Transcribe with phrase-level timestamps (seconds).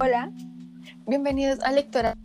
[0.00, 0.30] Hola,
[1.06, 2.16] bienvenidos a Lectoras.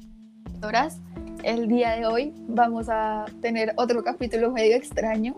[1.44, 5.36] El día de hoy vamos a tener otro capítulo medio extraño.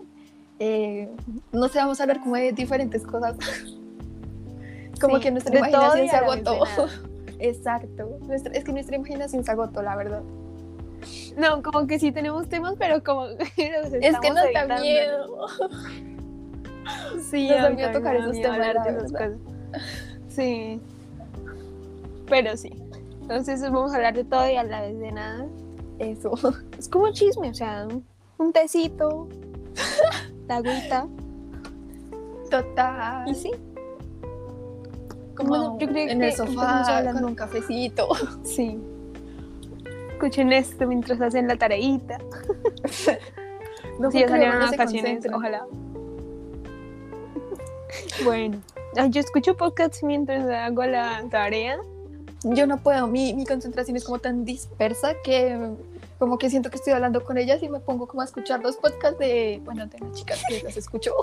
[0.58, 1.08] Eh,
[1.52, 3.36] no sé, vamos a hablar como de diferentes cosas.
[5.00, 6.64] como Sí, que nuestra imaginación se agotó.
[7.38, 8.18] Exacto.
[8.22, 10.22] Nuestra- es que nuestra imaginación se agotó, la verdad.
[11.36, 15.26] No, como que sí tenemos temas, pero como Es que nos da miedo.
[17.30, 18.76] Sí, Nos da miedo tocar esos temas,
[19.12, 19.32] cosas.
[20.28, 20.80] Sí.
[22.28, 22.70] Pero sí.
[23.22, 25.46] Entonces vamos a hablar de todo y a la vez de nada.
[25.98, 26.32] Eso.
[26.78, 28.04] Es como chisme, o sea, un-
[28.38, 29.28] un tecito,
[30.48, 31.06] la agüita.
[32.50, 33.28] Total.
[33.28, 33.50] Y sí,
[35.34, 38.08] Como yo creo en que el sofá con un cafecito.
[38.44, 38.78] sí.
[40.12, 42.18] Escuchen esto mientras hacen la tareita.
[43.98, 45.66] No Si ya salieron se vacaciones, ojalá.
[48.24, 48.60] Bueno,
[49.10, 51.78] yo escucho podcasts mientras hago la tarea.
[52.54, 55.74] Yo no puedo, mi, mi concentración es como tan dispersa que
[56.18, 58.76] como que siento que estoy hablando con ellas y me pongo como a escuchar los
[58.76, 61.12] podcasts de, bueno, de las chicas que las escucho.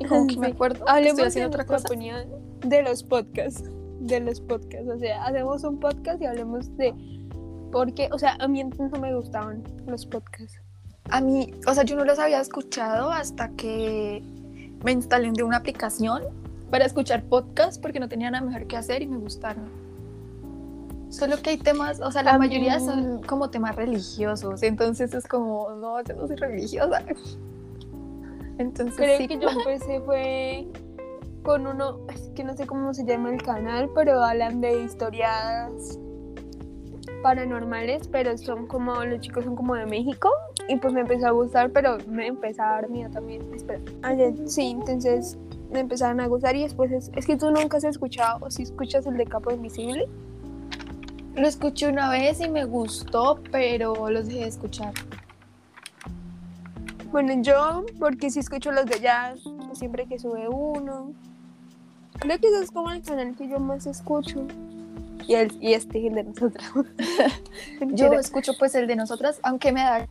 [0.00, 1.88] Y como que me acuerdo Hablemos estoy de otra cosa.
[1.88, 3.64] de los podcasts.
[4.00, 4.88] De los podcasts.
[4.88, 6.94] O sea, hacemos un podcast y hablemos de.
[7.72, 10.60] Porque, o sea, a mí antes no me gustaban los podcasts.
[11.10, 14.22] A mí, o sea, yo no los había escuchado hasta que
[14.84, 16.22] me instalé de una aplicación
[16.70, 19.64] para escuchar podcasts porque no tenía nada mejor que hacer y me gustaron.
[21.10, 25.14] Solo que hay temas, o sea, la A mayoría mí- son como temas religiosos, entonces
[25.14, 27.02] es como, no, yo no soy religiosa.
[28.58, 30.66] Entonces, Creo sí, que yo empecé fue
[31.44, 35.98] con uno, es que no sé cómo se llama el canal, pero hablan de historias
[37.22, 40.30] paranormales, pero son como, los chicos son como de México,
[40.68, 43.42] y pues me empezó a gustar, pero me empezó a dar miedo también.
[43.54, 43.80] Espera.
[44.02, 45.38] Ah, ya, sí, entonces
[45.70, 48.62] me empezaron a gustar y después es, es que tú nunca has escuchado, o si
[48.62, 50.06] escuchas el de Capo Invisible.
[51.34, 54.92] Lo escuché una vez y me gustó, pero los dejé de escuchar.
[57.10, 59.40] Bueno, yo, porque si escucho los de jazz,
[59.72, 61.12] siempre que sube uno.
[62.18, 64.46] Creo que ese es como el canal que yo más escucho.
[65.26, 66.64] Y, el, y este es el de nosotros.
[67.88, 70.06] Yo escucho pues el de nosotras, aunque me da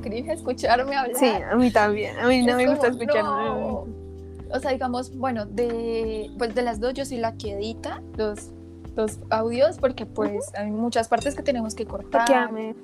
[0.00, 1.16] cringe escucharme hablar.
[1.16, 2.18] Sí, a mí también.
[2.18, 3.30] A mí no Es me gusta escucharme.
[3.30, 4.05] no.
[4.52, 8.50] O sea, digamos, bueno, de, pues de las dos yo soy la que edita los,
[8.96, 12.26] los audios porque pues hay muchas partes que tenemos que cortar.
[12.50, 12.74] Porque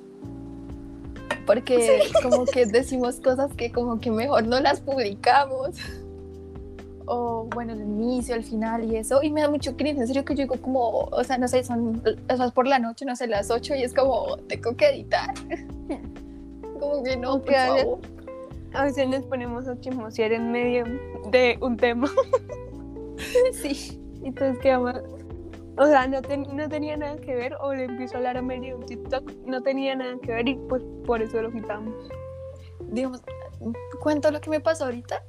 [1.47, 5.71] porque como que decimos cosas que como que mejor no las publicamos.
[7.05, 9.23] O bueno, el inicio, el final y eso.
[9.23, 11.65] Y me da mucho cringe, en serio que yo digo como, o sea, no sé,
[11.65, 12.01] son,
[12.33, 15.35] o sea, por la noche, no sé, las 8 y es como, tengo que editar.
[16.81, 17.99] Como que no, por Aunque haya- favor.
[18.75, 20.85] A veces nos ponemos a chismosear en medio
[21.31, 22.11] de un tema.
[23.53, 24.01] Sí.
[24.25, 24.95] Entonces quedamos.
[25.77, 28.43] O sea, no, ten- no tenía nada que ver, o le empiezo a hablar a
[28.43, 31.95] medio de un TikTok, no tenía nada que ver y pues por eso lo quitamos.
[32.91, 33.23] Digamos,
[34.01, 35.23] cuento lo que me pasó ahorita.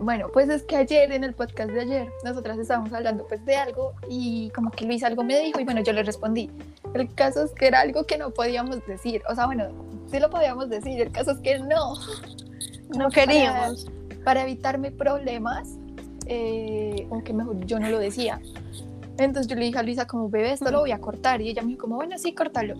[0.00, 3.54] Bueno, pues es que ayer en el podcast de ayer nosotras estábamos hablando pues de
[3.56, 6.50] algo y como que Luis algo me dijo y bueno, yo le respondí.
[6.94, 9.68] El caso es que era algo que no podíamos decir, o sea, bueno,
[10.14, 11.94] sí lo podíamos decir, el caso es que no.
[12.96, 13.86] No queríamos.
[13.86, 15.76] Para, para evitarme problemas,
[16.26, 18.40] eh, aunque mejor yo no lo decía.
[19.18, 21.40] Entonces yo le dije a Luisa como, bebé, esto lo voy a cortar.
[21.40, 22.74] Y ella me dijo como, bueno, sí, córtalo.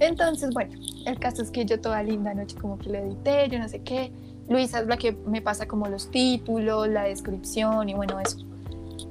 [0.00, 3.58] Entonces, bueno, el caso es que yo toda linda noche como que lo edité, yo
[3.58, 4.12] no sé qué.
[4.48, 8.38] Luisa es la que me pasa como los títulos, la descripción y bueno, eso.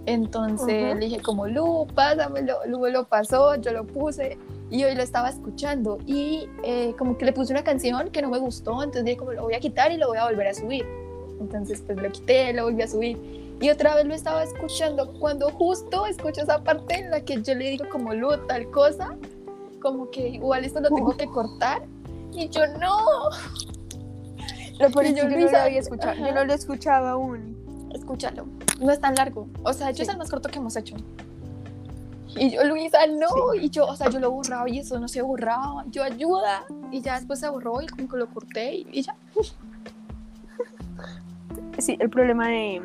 [0.06, 1.00] Entonces Ujú.
[1.00, 2.58] le dije como, Lu, pásamelo.
[2.66, 4.38] Lu lo pasó, yo lo puse
[4.70, 8.30] y hoy lo estaba escuchando y eh, como que le puse una canción que no
[8.30, 10.54] me gustó, entonces dije como lo voy a quitar y lo voy a volver a
[10.54, 10.86] subir.
[11.40, 13.18] Entonces pues lo quité, lo volví a subir
[13.62, 17.56] y otra vez lo estaba escuchando cuando justo escucho esa parte en la que yo
[17.56, 19.16] le digo como Lu tal cosa,
[19.82, 21.84] como que igual esto lo tengo que cortar
[22.34, 22.96] y yo no,
[24.80, 26.16] Lo por yo, no lo escuchado.
[26.20, 27.56] Yo no lo escuchaba aún.
[27.96, 28.46] escúchalo,
[28.80, 30.12] no es tan largo, o sea, yo es Sí.
[30.12, 30.96] el más corto que hemos hecho.
[32.38, 35.22] Y yo, Luisa, no, y yo, o sea, yo lo borraba y eso no se
[35.22, 39.02] borraba, yo ayuda, y ya después se borró y como que lo corté y, y
[39.02, 39.16] ya.
[41.80, 42.82] Sí, el problema de.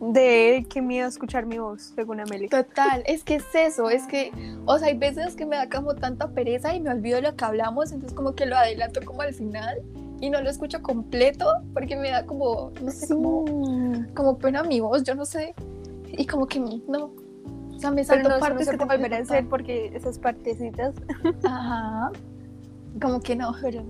[0.00, 2.48] de que miedo escuchar mi voz, según Amelie.
[2.48, 4.32] Total, es que es eso, es que,
[4.66, 7.36] o sea, hay veces que me da como tanta pereza y me olvido de lo
[7.36, 9.78] que hablamos, entonces como que lo adelanto como al final
[10.20, 13.44] y no lo escucho completo porque me da como, no sé, como,
[14.14, 15.54] como pena mi voz, yo no sé,
[16.06, 17.12] y como que no,
[17.80, 20.94] o sea, me salto no, partes se que puede volver a hacer porque esas partecitas.
[21.44, 22.10] Ajá,
[23.00, 23.82] como que no, Pero,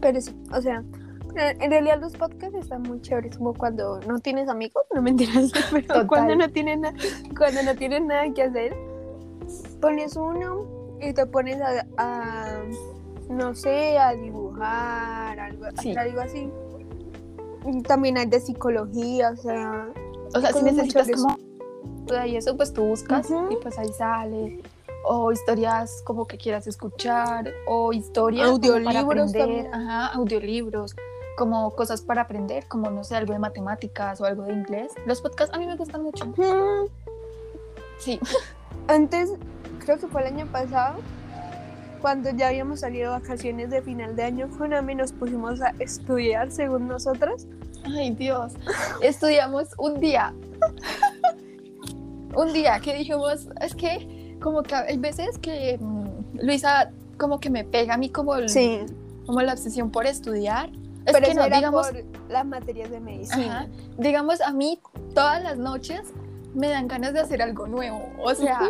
[0.00, 0.82] pero sí, o sea,
[1.60, 5.86] En realidad los podcasts están muy chéveres, como cuando no tienes amigos, no mentiras, pero
[5.86, 6.06] Total.
[6.08, 6.94] cuando no tienes na-
[7.36, 8.74] cuando no tienes nada que hacer,
[9.80, 10.66] pones uno
[11.00, 12.60] y te pones a, a,
[13.30, 15.94] no sé, a dibujar, algo, Sí.
[15.96, 16.50] algo así.
[17.86, 19.88] También hay de psicología, o sea,
[20.34, 21.24] O sea, si necesitas chéveres.
[22.08, 23.52] Como y eso, pues tú buscas Ujú.
[23.52, 24.60] y pues ahí sale.
[25.04, 30.96] O historias como que quieras escuchar, o historias como para Audiolibros aprender, ajá, audiolibros,
[31.36, 34.92] como cosas para aprender, como no sé, algo de matemáticas o algo de inglés.
[35.06, 36.26] Los podcasts a mí me gustan mucho.
[36.26, 36.88] mm,
[37.98, 38.20] Sí,
[38.88, 39.30] antes,
[39.84, 40.96] creo que fue el año pasado,
[42.02, 45.72] cuando ya habíamos salido de vacaciones de final de año con Ami, nos pusimos a
[45.78, 47.46] estudiar según nosotras.
[47.84, 48.52] ay Dios.
[49.00, 50.34] Estudiamos un día.
[52.34, 57.50] un día que dijimos, es que como que hay veces que mm, Luisa como que
[57.50, 58.80] me pega a mí como, el- Sí,
[59.26, 60.70] como la obsesión por estudiar.
[61.06, 63.60] Es pero que eso no, era digamos, por las materias de medicina.
[63.60, 63.68] Ajá.
[63.96, 64.78] Digamos, a mí
[65.14, 66.02] todas las noches
[66.54, 68.10] me dan ganas de hacer algo nuevo.
[68.22, 68.60] O sea,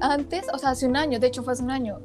[0.00, 2.00] antes, o sea, hace un año, de hecho fue hace un año,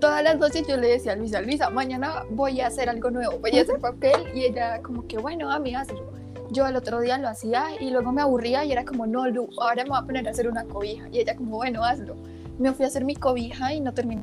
[0.00, 3.38] todas las noches yo le decía a Luisa, Luisa, mañana voy a hacer algo nuevo,
[3.38, 6.10] voy a hacer papel y ella como que, bueno, a mí hazlo.
[6.52, 9.48] Yo el otro día lo hacía y luego me aburría y era como, no, Lu,
[9.60, 11.08] ahora me voy a poner a hacer una cobija.
[11.10, 12.14] Y ella como, bueno, hazlo.
[12.58, 14.22] Me fui a hacer mi cobija y no terminé.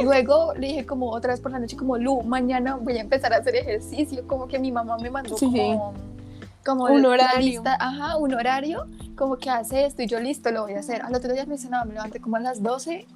[0.00, 3.00] Y luego le dije como otra vez por la noche como, Lu, mañana voy a
[3.02, 4.26] empezar a hacer ejercicio.
[4.26, 5.92] Como que mi mamá me mandó Sí, como,
[6.64, 7.38] como Un horario.
[7.40, 8.86] lista, ajá, un horario,
[9.16, 11.02] como que hace esto y yo listo, lo voy a hacer.
[11.02, 13.06] Al otro día me dice, no, me levanté como a las 12,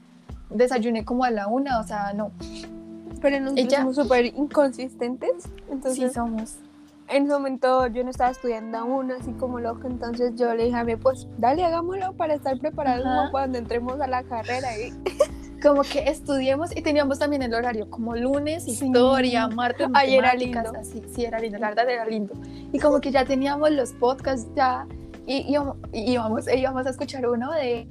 [0.51, 2.31] desayuné como a la 1, o sea, no,
[3.21, 5.31] Pero nosotros Ella- somos súper inconsistentes.
[5.71, 6.57] Entonces, sí somos.
[7.13, 9.87] En ese momento yo no estaba estudiando aún, así como loca.
[9.89, 14.01] Entonces yo le dije a mí, pues dale, hagámoslo para estar preparados como cuando entremos
[14.01, 14.69] a la carrera.
[14.79, 14.93] Y
[15.63, 18.85] Como que estudiemos y teníamos también el horario, como lunes, Sí.
[18.85, 20.61] historia, martes, Ay, era lindo.
[20.77, 22.35] así, sí, era lindo, la verdad era lindo.
[22.73, 24.89] Y como que ya teníamos los podcasts ya,
[25.25, 27.87] y íbamos, e íbamos a escuchar uno de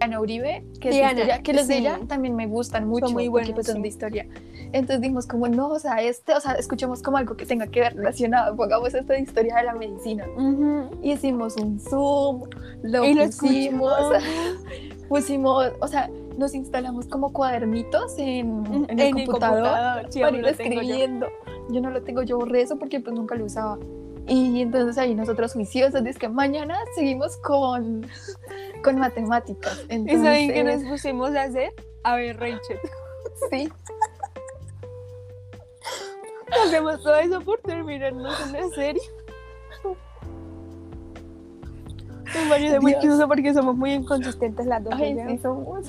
[0.00, 1.80] Ana Uribe, que, es de Diana, historia, que los de sí.
[1.80, 4.26] ella también me gustan mucho, muy porque buenos, pues son de historia.
[4.74, 7.78] Entonces dijimos como, no, o sea, este, o sea, escuchemos como algo que tenga que
[7.78, 10.26] ver relacionado, pongamos esto de historia de la medicina.
[10.36, 10.90] Ujú.
[11.00, 12.42] Hicimos un Zoom,
[12.82, 15.04] lo Y lo pusimos, escuchamos.
[15.08, 20.20] pusimos, o sea, nos instalamos como cuadernitos en, en el En el computador computador, sí,
[20.20, 20.80] para ir tengo yo.
[20.80, 21.28] escribiendo.
[21.70, 21.80] Yo.
[21.80, 23.78] no lo tengo, yo borré eso porque pues nunca lo usaba.
[24.26, 28.04] Y entonces ahí nosotros juiciosos, dice que mañana seguimos con,
[28.82, 29.84] con matemáticas.
[29.88, 31.72] ¿Y Entonces, saben qué nos pusimos a hacer?
[32.02, 32.80] A ver, Rachel.
[33.50, 33.68] sí,
[36.66, 39.02] Hacemos todo eso por terminarnos una serie.
[42.34, 44.94] Me parece muy chistoso porque somos muy inconsistentes las dos.
[44.96, 45.84] ay, sí somos.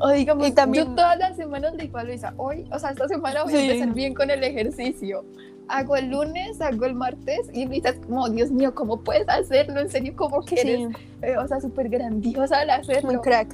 [0.00, 2.90] O digamos, Y también- yo todas las semanas le digo a Luisa, hoy, o sea,
[2.90, 3.68] esta semana voy a Sí.
[3.70, 5.24] empezar bien con el ejercicio.
[5.66, 9.80] Hago el lunes, hago el martes y Luisa es como, Dios mío, ¿cómo puedes hacerlo?
[9.80, 10.88] En serio, ¿cómo que eres?
[10.88, 13.10] Sí, eh, o sea, súper grandiosa al hacerlo.
[13.14, 13.52] muy crack.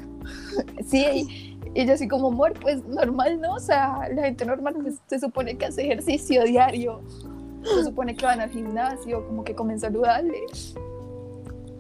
[0.87, 3.55] Sí, y, yo así como, amor, pues normal, ¿no?
[3.55, 7.01] O sea, la gente normal pues, se supone que hace ejercicio diario.
[7.65, 10.39] Se supone que van al gimnasio, como que comen saludable.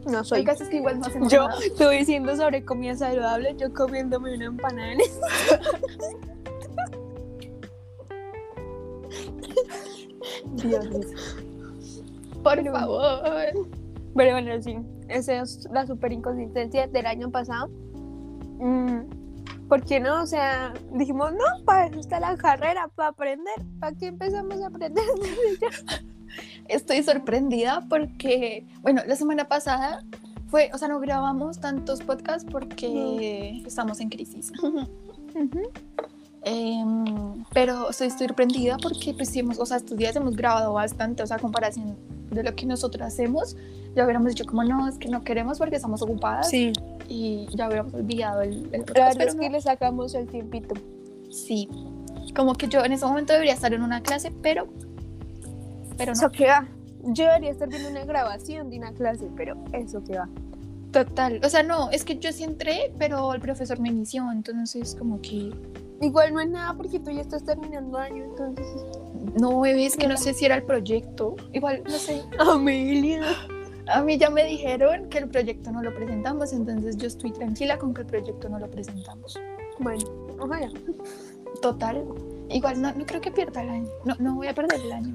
[0.06, 0.44] No El soy.
[0.44, 1.60] caso es que igual no hacemos Yo nada.
[1.64, 4.92] estoy diciendo sobre comida saludable, yo comiéndome una empanada.
[4.92, 4.98] en.
[10.56, 11.00] Dios mío.
[12.42, 13.22] Por favor.
[14.14, 14.76] Pero bueno, sí,
[15.08, 17.68] esa es la super inconsistencia del año pasado.
[18.58, 19.00] Mm,
[19.68, 20.22] ¿Por qué no?
[20.22, 23.54] O sea, dijimos, no, para eso está la carrera, para aprender.
[23.80, 25.04] ¿Para qué empezamos a aprender?
[26.68, 30.04] Estoy sorprendida porque, bueno, la semana pasada
[30.48, 34.52] fue, o sea, no grabamos tantos podcasts porque estamos en crisis.
[36.44, 41.26] Em, pero estoy sorprendida porque pues hemos, o sea, estos días hemos grabado bastante, o
[41.26, 41.96] sea, comparación
[42.30, 43.56] de lo que nosotros hacemos,
[43.94, 46.72] ya hubiéramos dicho como no, es que no queremos porque estamos ocupadas Sí,
[47.08, 49.52] y ya hubiéramos olvidado el, el podcast, verdad pero es que no.
[49.52, 50.74] le sacamos el tiempito.
[51.30, 51.68] sí,
[52.36, 54.66] como que yo en ese momento debería estar en una clase, pero,
[55.96, 56.68] pero no, Eso que va.
[57.04, 60.28] Yo debería estar viendo una grabación de una clase, pero eso que va.
[60.90, 64.94] total, o sea, no, es que yo sí entré, pero el profesor me inició, entonces
[64.98, 65.52] como que
[66.04, 68.66] Igual no es nada porque tú ya estás terminando año, entonces.
[69.40, 73.22] no, bebé, es que no sé si era el proyecto, igual, no sé, Amelia.
[73.86, 77.78] A mí ya me dijeron que el proyecto no lo presentamos, entonces yo estoy tranquila
[77.78, 79.38] con que el proyecto no lo presentamos.
[79.78, 80.04] Bueno,
[80.38, 80.70] ojalá.
[81.62, 82.04] Total.
[82.50, 83.88] Igual no, no creo que pierda el año.
[84.04, 85.14] No, no voy a perder el año.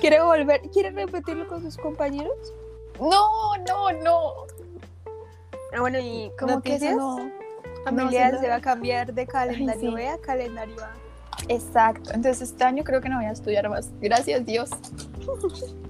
[0.00, 0.60] ¿Quiere volver?
[0.72, 2.36] ¿Quiere repetirlo con sus compañeros?
[3.00, 4.32] No, no, no.
[5.72, 7.45] Ah, bueno, y Como que eso no.
[7.86, 9.94] Amelia no, se va a cambiar de calendario sí.
[9.94, 10.92] B a calendario A.
[11.48, 12.10] Exacto.
[12.12, 13.90] Entonces este año creo que no voy a estudiar más.
[14.00, 14.70] Gracias Dios.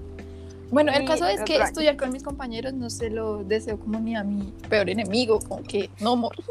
[0.69, 4.17] Bueno, el caso es que estudiar con mis compañeros no se lo deseo como ni
[4.17, 6.35] a mi peor enemigo, como que no amor.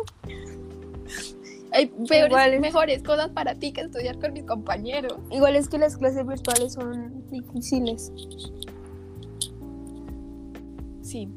[1.72, 5.18] Hay peores, Igual mejores cosas para ti que estudiar con mis compañeros.
[5.30, 8.10] Igual es que las clases virtuales son difíciles.
[11.02, 11.28] Sí.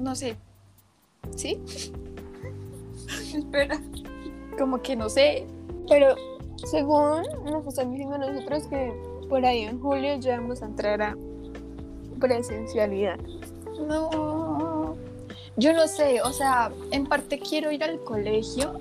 [0.00, 0.36] No sé.
[1.34, 1.60] ¿Sí?
[3.34, 3.80] Espera.
[4.58, 5.46] Como que no sé.
[5.88, 6.14] Pero
[6.64, 8.92] según nos están diciendo nosotros que
[9.28, 11.16] por ahí en julio ya vamos a entrar a
[12.20, 13.18] presencialidad.
[13.86, 14.96] No.
[15.56, 18.78] Yo no sé, o sea, en parte quiero ir al colegio.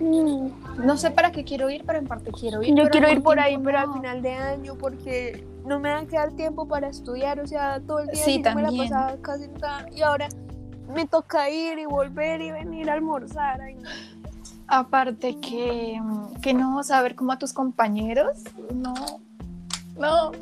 [0.00, 2.74] No sé para qué quiero ir, pero en parte quiero ir.
[2.74, 3.94] Yo quiero ir por ahí, tiempo pero al no.
[3.94, 8.00] final de año, porque no me va a quedar tiempo para estudiar, o sea, todo
[8.00, 8.88] el día Sí, así me la también.
[8.90, 10.28] pasaba casi sentada, y ahora
[10.94, 13.60] me toca ir y volver y venir a almorzar.
[13.60, 13.88] ay, no.
[14.68, 16.00] Aparte que,
[16.40, 18.38] que no saber como a tus compañeros,
[18.74, 18.94] no,
[19.98, 20.32] no.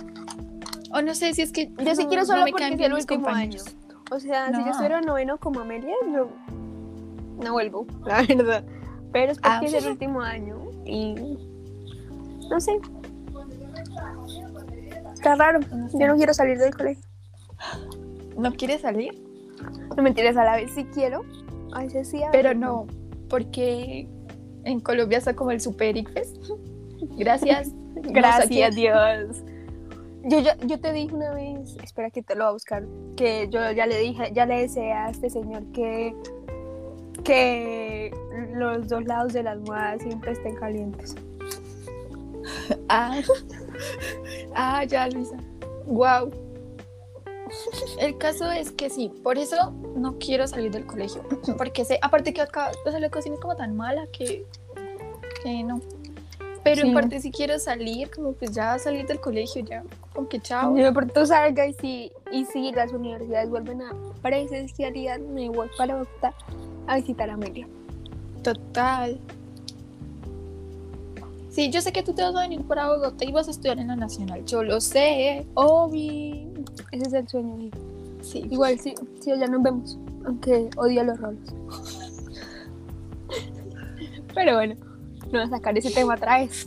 [0.93, 2.81] O no sé si es que Yo sí no- quiero no solo me porque es
[2.81, 3.61] el último año.
[4.13, 4.65] O sea, si No.
[4.65, 6.31] yo estuviera noveno como Amelia, yo
[7.43, 8.65] no vuelvo, la verdad.
[9.13, 9.61] Pero es porque Ah.
[9.65, 11.15] es el último año y
[12.49, 12.79] no sé.
[15.15, 15.61] Está raro.
[15.93, 17.05] Yo no quiero salir del colegio.
[18.39, 19.21] ¿No quieres salir?
[19.97, 21.25] No mentiras, a la vez sí quiero.
[21.73, 22.87] A veces sí, a Pero no,
[23.29, 24.09] porque
[24.65, 26.37] en Colombia está como el Super Fest.
[27.17, 27.73] Gracias.
[27.95, 29.43] Gracias, Dios.
[30.25, 32.85] Yo, yo, yo te dije una vez, espera que te lo voy a buscar,
[33.17, 36.15] que yo ya le dije, ya le decía a este señor que,
[37.25, 38.13] que
[38.53, 41.15] los dos lados de la almohada siempre estén calientes.
[42.89, 43.21] Ah,
[44.55, 45.37] ah ya, Luisa.
[45.87, 46.31] Wow.
[47.99, 51.23] El caso es que sí, por eso no quiero salir del colegio.
[51.59, 54.45] Porque sé, aparte que acá o sea, la cocina es como tan mala que,
[55.43, 55.81] que no.
[56.63, 56.89] Pero Sí.
[56.89, 60.77] en parte sí quiero salir, como pues ya salir del colegio, ya, como que chao.
[60.77, 65.69] Yo de pronto salga y si, y si las universidades vuelven a presencialidad, me voy
[65.79, 66.35] para Bogotá
[66.87, 67.67] a visitar a Amelia.
[68.43, 69.19] Total.
[71.61, 73.79] Sí, yo sé que tú te vas a venir para Bogotá y vas a estudiar
[73.79, 74.43] en la Nacional.
[74.47, 75.47] Yo lo sé.
[75.53, 76.49] Obi,
[76.91, 77.71] ese es el sueño mío.
[78.23, 78.49] Sí.
[78.51, 81.55] Igual sí, sí, allá nos vemos, aunque odio los roles.
[84.35, 84.75] Pero bueno,
[85.25, 86.67] no voy a sacar ese tema otra vez.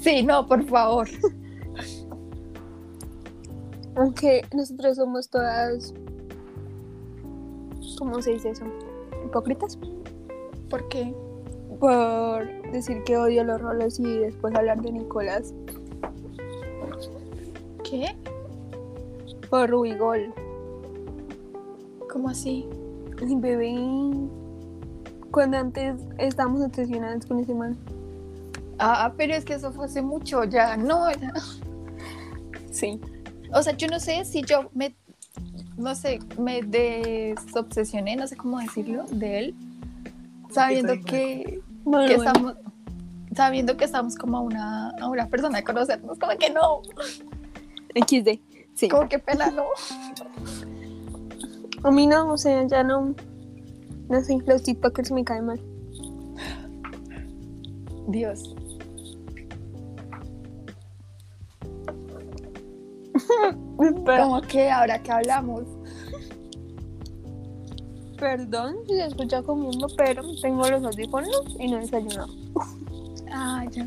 [0.00, 1.06] Sí, no, por favor.
[3.96, 5.92] Aunque nosotros somos todas,
[7.98, 8.64] ¿cómo se dice eso?
[9.26, 9.78] Hipócritas.
[10.70, 11.14] ¿Por qué?
[11.78, 15.54] Por decir que odio los roles y después hablar de Nicolás.
[17.88, 18.14] ¿Qué?
[19.50, 20.32] Por Rubigol.
[22.12, 22.66] ¿Cómo así?
[23.26, 23.74] Y bebé.
[25.30, 27.76] Cuando antes estábamos obsesionadas con ese man.
[28.78, 30.76] Ah, pero es que eso fue hace mucho ya.
[30.76, 31.06] No,
[32.70, 33.00] Sí.
[33.52, 34.96] o sea, yo no sé si yo me,
[35.76, 39.54] no sé, me desobsesioné, no sé cómo decirlo, de él,
[40.50, 42.30] sabiendo que, Bueno, que bueno.
[42.30, 42.56] estamos,
[43.34, 46.82] sabiendo que estamos como a una, a una persona de conocernos, como que no,
[47.94, 48.40] XD.
[48.74, 48.88] Sí.
[48.88, 49.66] como que pena no.
[51.84, 53.14] A mí no, o sea, ya no.
[54.08, 55.60] No sé, los TikTokers me caen mal.
[58.08, 58.54] Dios.
[63.76, 65.62] Como que ahora que hablamos,
[68.24, 72.32] Perdón si se escucha comiendo, pero tengo los audífonos y no he desayunado.
[73.30, 73.86] ah, ya.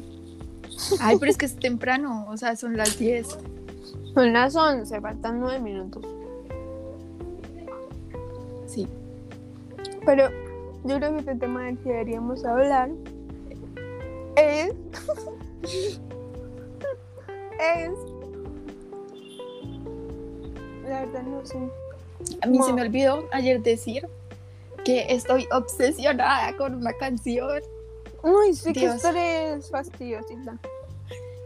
[0.99, 3.35] Ay, pero es que es temprano, o sea, son las 10.
[4.13, 6.05] Son las 11, faltan 9 minutos.
[8.67, 8.87] Sí.
[10.05, 10.29] Pero
[10.83, 12.91] yo creo que este tema del que deberíamos hablar
[14.35, 14.71] es.
[17.59, 17.91] es.
[20.87, 21.57] La verdad no sé.
[22.43, 24.07] A mí se me olvidó ayer decir
[24.83, 27.61] que estoy obsesionada con una canción,
[28.23, 28.95] Uy, sí que Dios.
[28.95, 30.57] estrés fastidiosita.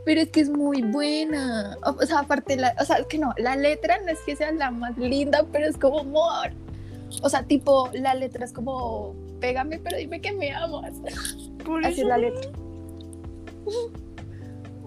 [0.05, 1.77] pero es que es muy buena.
[1.83, 4.51] O sea, aparte, la, o sea, es que no, la letra no es que sea
[4.51, 6.51] la más linda, pero es como amor.
[7.21, 10.93] O sea, tipo, la letra es como, pégame, pero dime que me amas.
[11.65, 12.49] Por Así es la letra.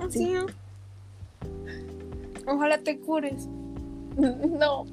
[0.00, 0.34] Así.
[2.46, 3.46] Ojalá te cures.
[4.16, 4.86] No.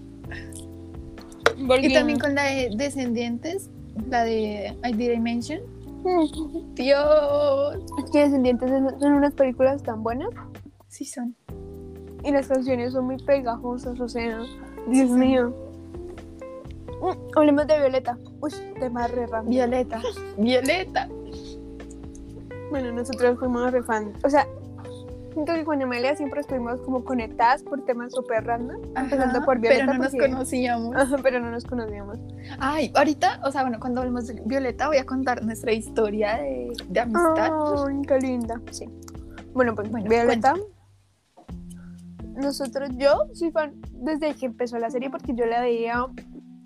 [1.68, 3.70] Porque- Y también con la de Descendientes,
[4.10, 5.60] la de I Did I Mention.
[6.76, 7.76] Dios.
[8.04, 10.30] Es que Descendientes son unas películas tan buenas
[10.88, 11.36] Sí son.
[12.24, 14.40] y las canciones son muy pegajosas, o sea,
[14.88, 15.14] Dios Sí.
[15.16, 15.54] mío.
[17.02, 18.18] Mm, hablemos de Violeta.
[18.42, 19.26] Uy, tema re.
[19.46, 20.02] Violeta.
[20.38, 21.08] Violeta.
[22.70, 24.14] Bueno, nosotros fuimos re fan.
[24.24, 24.48] O sea,
[25.34, 28.82] siento que con Emilia siempre estuvimos como conectadas por temas súper random.
[28.96, 29.86] empezando por Violeta.
[29.86, 30.96] pero no nos conocíamos.
[30.96, 32.20] Ajá, pero no nos conocíamos.
[32.60, 36.72] Ay, ahorita, o sea, bueno, cuando hablemos de Violeta voy a contar nuestra historia de,
[36.90, 37.52] de amistad.
[37.88, 38.62] Ay, qué linda.
[38.72, 38.86] Sí.
[39.54, 40.56] Bueno, pues Bueno, Violeta.
[42.36, 46.06] Nosotros, yo soy fan desde que empezó la serie porque yo la veía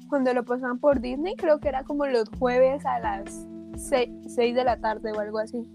[0.07, 4.63] cuando lo pasaban por Disney, creo que era como los jueves a las 6, de
[4.63, 5.67] la tarde o algo así.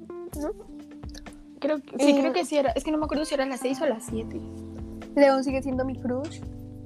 [1.60, 2.70] Creo que, sí, Eh, creo que sí era.
[2.72, 4.40] Es que no me acuerdo si era las 6 o las 7.
[5.14, 6.40] León sigue siendo mi crush,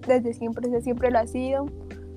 [0.07, 1.67] desde siempre, desde siempre lo ha sido,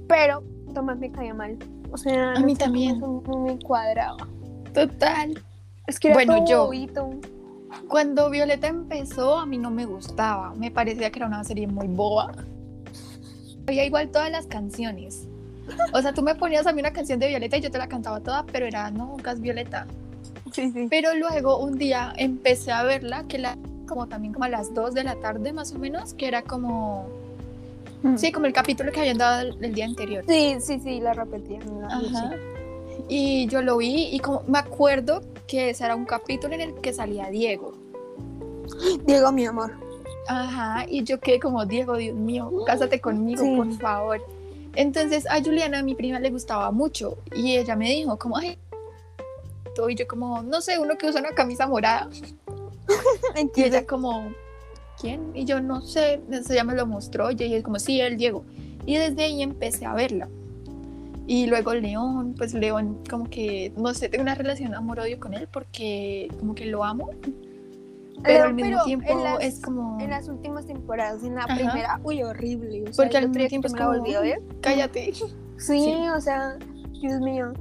[0.07, 1.57] pero Tomás me caía mal.
[1.91, 2.99] O sea, A mí sé, también.
[2.99, 4.27] No, no me cuadraba.
[4.73, 5.41] Total.
[5.87, 7.09] Es que era Bueno, todo yo- bobito.
[7.87, 10.53] Cuando Violeta empezó, a mí no me gustaba.
[10.55, 12.31] Me parecía que era una serie muy boba.
[13.67, 15.27] Había igual todas las canciones.
[15.93, 17.87] O sea, tú me ponías a mí una canción de Violeta y yo te la
[17.89, 19.85] cantaba toda, pero era no, Gas Violeta.
[20.53, 20.87] Sí, sí.
[20.89, 24.93] Pero luego un día empecé a verla, que la como también como a las 2
[24.93, 27.07] de la tarde más o menos, que era como,
[28.17, 30.25] sí, como el capítulo que habían dado el, el día anterior.
[30.27, 31.61] Sí, sí, sí, la repetían.
[31.81, 32.31] la- Ajá.
[32.31, 33.03] sí.
[33.09, 36.73] Y yo lo vi y como me acuerdo que ese era un capítulo en el
[36.75, 37.73] que salía Diego.
[39.05, 39.71] Diego, mi amor.
[40.27, 43.55] Ajá, y yo quedé como, Diego, Dios mío, cásate conmigo, Sí.
[43.55, 44.21] por favor.
[44.75, 48.57] Entonces a Juliana, a mi prima, le gustaba mucho y ella me dijo como, ay,
[49.89, 52.09] y yo como, no sé, uno que usa una camisa morada.
[53.55, 54.31] Y ella como,
[54.99, 55.31] ¿quién?
[55.35, 58.43] Y yo no sé, eso ya me lo mostró, y ella como, sí, él, Diego.
[58.85, 60.27] Y desde ahí empecé a verla.
[61.27, 65.49] Y luego León, pues León como que, no sé, tengo una relación amor-odio con él
[65.51, 67.09] porque como que lo amo,
[68.23, 69.99] pero al mismo Pero tiempo las- es como...
[69.99, 71.55] En las últimas temporadas, en la Ajá.
[71.55, 72.83] primera, uy, horrible.
[72.89, 74.41] O sea, Porque el al mismo tiempo es me la como, volví a ver.
[74.61, 75.13] cállate.
[75.13, 75.25] Sí,
[75.57, 75.93] Sí.
[76.15, 76.57] o sea,
[77.01, 77.51] Dios mío.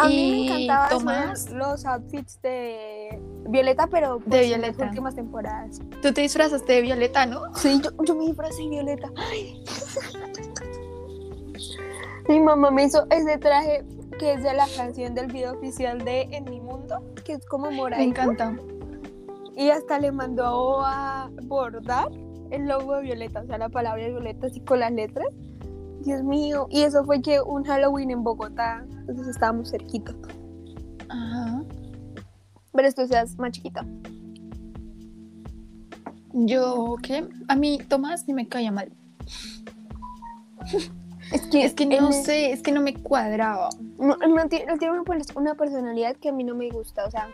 [0.00, 1.50] A mí me Y encantaba eso, Tomás.
[1.50, 4.84] los outfits de Violeta, pero pues, De en las Violeta.
[4.90, 5.80] últimas temporadas.
[6.02, 7.42] Tú te disfrazaste de Violeta, ¿no?
[7.56, 9.10] Sí, yo, yo me disfrazé de Violeta.
[9.16, 9.62] Ay.
[12.28, 13.84] Mi mamá me hizo ese traje
[14.18, 17.70] que es de la canción del video oficial de En mi mundo, que es como
[17.70, 18.02] Me morado.
[18.02, 18.54] encanta.
[19.56, 22.08] Y hasta le mandó a bordar
[22.50, 25.26] el logo de Violeta, o sea, la palabra de Violeta así con las letras.
[26.00, 30.14] Dios mío, y eso fue que un Halloween en Bogotá, entonces estábamos cerquita.
[31.08, 31.62] Ajá.
[32.72, 33.84] Pero esto seas más chiquita.
[36.32, 37.26] Yo, ¿qué?
[37.48, 38.92] A mí Tomás ni me caía mal.
[41.32, 43.70] Es que, Es que no él- sé, es que no me cuadraba.
[43.98, 47.04] No, no tiene, no tiene una, pers- una personalidad que a mí no me gusta,
[47.06, 47.28] o sea,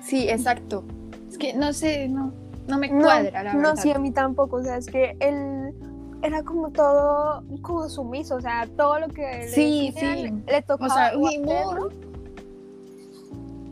[0.00, 0.84] Sí, exacto.
[1.28, 2.32] Es que no sé, no,
[2.68, 3.82] no me no, cuadra, la no, verdad.
[3.82, 5.74] sí, a mí tampoco, o sea, es que él
[6.22, 10.52] era como todo, como sumiso, o sea, todo lo que le Sí, decían, sí.
[10.52, 11.92] le tocaba O sea, amor.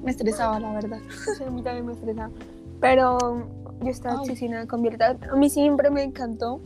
[0.03, 0.99] Me estresaba, la verdad.
[1.37, 2.31] Sí, a mí también me estresa.
[2.81, 3.47] Pero
[3.81, 5.17] yo estaba obsesionada con Violeta.
[5.31, 6.61] A mí siempre me encantó.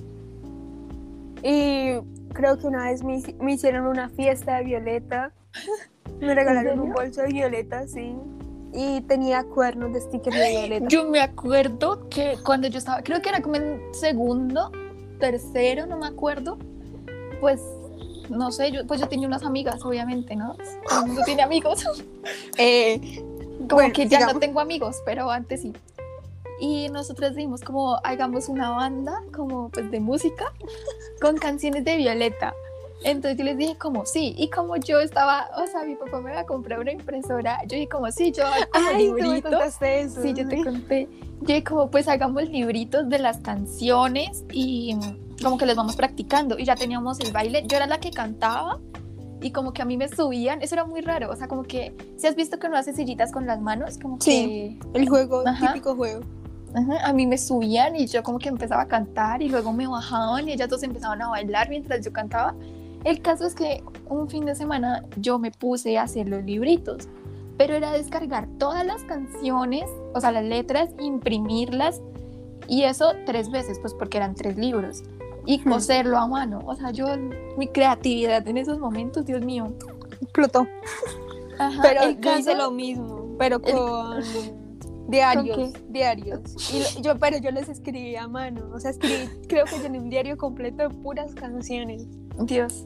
[1.43, 1.93] Y
[2.33, 5.33] creo que una vez me, me hicieron una fiesta de Violeta.
[6.21, 8.17] Me regalaron un bolso de Violeta, sí.
[8.73, 10.87] Y tenía cuernos de stickers de Violeta.
[10.89, 14.73] Yo me acuerdo que cuando yo estaba, creo que era como en segundo,
[15.19, 16.59] tercero, no me acuerdo,
[17.41, 17.61] pues,
[18.29, 20.57] no sé, yo, pues yo tenía unas amigas, obviamente, ¿no?
[20.89, 21.85] Todo el mundo tiene amigos.
[22.59, 23.23] Eh,
[23.59, 25.73] Como Bueno, que ya no tengo amigos, pero antes sí.
[26.61, 30.53] Y nosotros dijimos como hagamos una banda como pues de música
[31.21, 32.53] con canciones de Violeta.
[33.05, 36.33] Entonces yo les dije como sí, y como yo estaba, o sea, mi papá me
[36.33, 39.81] iba a comprar una impresora, yo dije como sí, yo hago libritos.
[39.81, 40.21] eso.
[40.23, 41.09] Sí, yo te conté.
[41.41, 44.97] Yo dije como pues hagamos libritos de las canciones y
[45.43, 46.59] como que los vamos practicando.
[46.59, 48.79] Y ya teníamos el baile, yo era la que cantaba
[49.41, 51.95] y como que a mí me subían, eso era muy raro, o sea, como que
[52.17, 54.77] si has visto que uno hace sillitas con las manos, como Sí.
[54.93, 55.69] que El juego, Ajá.
[55.75, 56.23] típico juego.
[56.75, 59.87] Ajá, a mí me subían y yo como que empezaba a cantar y luego me
[59.87, 62.55] bajaban y ellas dos empezaban a bailar mientras yo cantaba.
[63.09, 67.09] El caso es que un fin de semana yo me puse a hacer los libritos,
[67.57, 72.03] pero era descargar todas las canciones, o sea, las letras, imprimirlas
[72.67, 75.05] y eso tres veces, pues porque eran tres libros
[75.47, 76.61] y coserlo a mano.
[76.67, 77.07] O sea, yo,
[77.57, 79.73] mi creatividad en esos momentos, Dios mío.
[80.21, 80.67] Explotó.
[81.59, 84.21] Ajá, Pero el caso- lo mismo, pero el- con
[85.09, 86.41] diarios, ¿Con diarios.
[86.71, 90.11] Y yo, pero yo les escribí a mano, o sea, escribí, creo que llené un
[90.11, 92.07] diario completo de puras canciones.
[92.41, 92.85] Dios.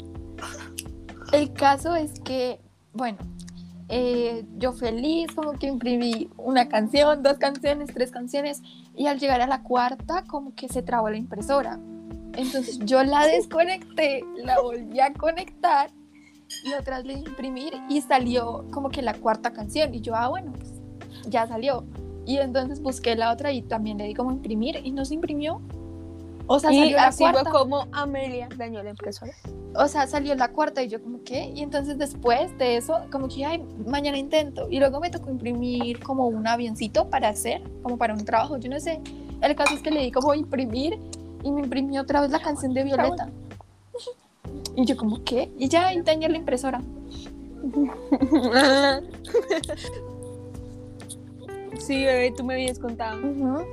[1.33, 2.61] El caso es que,
[2.92, 3.18] bueno,
[3.88, 8.62] eh, yo feliz, como que imprimí una canción, dos canciones, tres canciones,
[8.96, 11.78] y al llegar a la cuarta, como que se trabó la impresora.
[12.35, 15.90] Entonces yo la desconecté, la volví a conectar
[16.64, 19.94] y otra vez le imprimir y salió como que la cuarta canción.
[19.94, 20.72] Y yo, ah, bueno, pues
[21.28, 21.85] ya salió.
[22.26, 25.61] Y entonces busqué la otra y también le di como imprimir y no se imprimió.
[26.46, 27.50] O sea, y salió la así fue cuarta.
[27.50, 29.33] como Amelia dañó la impresora.
[29.74, 31.52] O sea, salió la cuarta y yo como, ¿qué?
[31.55, 34.68] Y entonces después de eso, como que, ay, mañana intento.
[34.70, 38.68] Y luego me tocó imprimir como un avioncito para hacer, como para un trabajo, yo
[38.68, 39.00] no sé.
[39.40, 40.98] El caso es que le di como imprimir
[41.42, 43.28] y me imprimió otra vez la canción de Violeta.
[44.74, 45.50] Y yo como, ¿qué?
[45.59, 46.81] Y ya y dañé la impresora.
[51.78, 53.18] sí, bebé, tú me habías contado.
[53.18, 53.64] Ujú.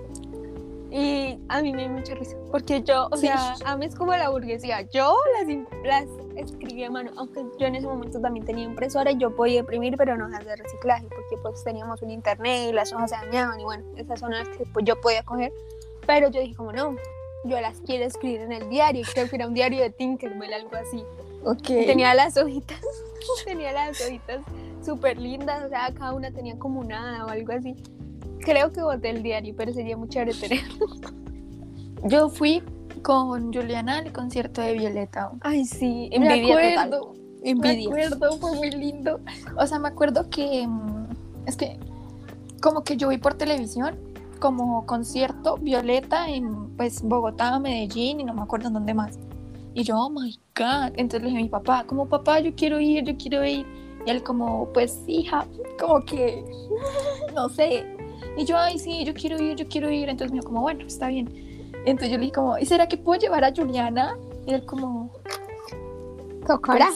[0.91, 2.36] Y a mí me dio mucha risa.
[2.52, 3.28] Porque yo, o Sí.
[3.28, 4.82] sea, a mí es como la burguesía.
[4.89, 9.17] Yo las, las escribí a mano, aunque yo en ese momento también tenía impresora y
[9.17, 12.91] yo podía imprimir, pero no hojas de reciclaje, porque pues teníamos un internet y las
[12.93, 15.52] hojas se dañaban y bueno, esas son las que pues, yo podía coger.
[16.08, 16.95] Pero yo dije como no,
[17.43, 20.75] yo las quiero escribir en el diario, creo que era un diario de Tinkerbell, algo
[20.75, 21.04] así.
[21.45, 21.69] Ok.
[21.69, 22.82] Y tenía las hojitas,
[23.45, 24.41] tenía las hojitas
[24.84, 27.75] súper lindas, o sea, cada una tenía como una o algo así.
[28.50, 30.62] Creo que boté el diario, pero sería muy chévere tener.
[32.06, 32.64] Yo fui
[33.04, 35.32] con Juliana al concierto de Violeta.
[35.42, 36.94] Ay, sí, Me envidia total.
[36.94, 37.14] acuerdo.
[37.44, 37.88] Me Envidia.
[37.90, 39.20] acuerdo, fue muy lindo.
[39.56, 41.06] O sea, me acuerdo que mm,
[41.46, 41.80] es que
[42.62, 43.98] como que yo vi por televisión
[44.40, 49.20] como concierto Violeta en pues Bogotá, Medellín y no me acuerdo en dónde más.
[49.76, 50.94] Y yo, oh my god.
[50.96, 53.66] Entonces le dije a mi papá, como papá, yo quiero ir, yo quiero ir.
[54.08, 55.46] Y él como, pues hija,
[55.80, 56.44] como que
[57.36, 57.86] no sé.
[58.38, 60.10] Y yo, ay, sí, yo quiero ir, yo quiero ir.
[60.10, 61.30] Entonces me dijo como, bueno, está bien.
[61.86, 64.18] Entonces yo le dije como, ¿y será que puedo llevar a Juliana?
[64.46, 65.12] Y él como,
[66.48, 66.89] Tocará.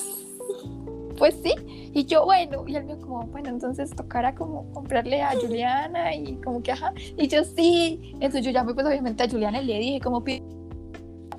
[1.17, 1.53] pues sí.
[1.95, 6.15] Y yo, bueno, y él me dijo como, bueno, entonces tocará como comprarle a Juliana
[6.15, 6.93] y como que, ajá.
[7.17, 8.13] Y yo, sí.
[8.15, 10.41] Entonces yo llamé pues obviamente a Juliana y le dije como, pues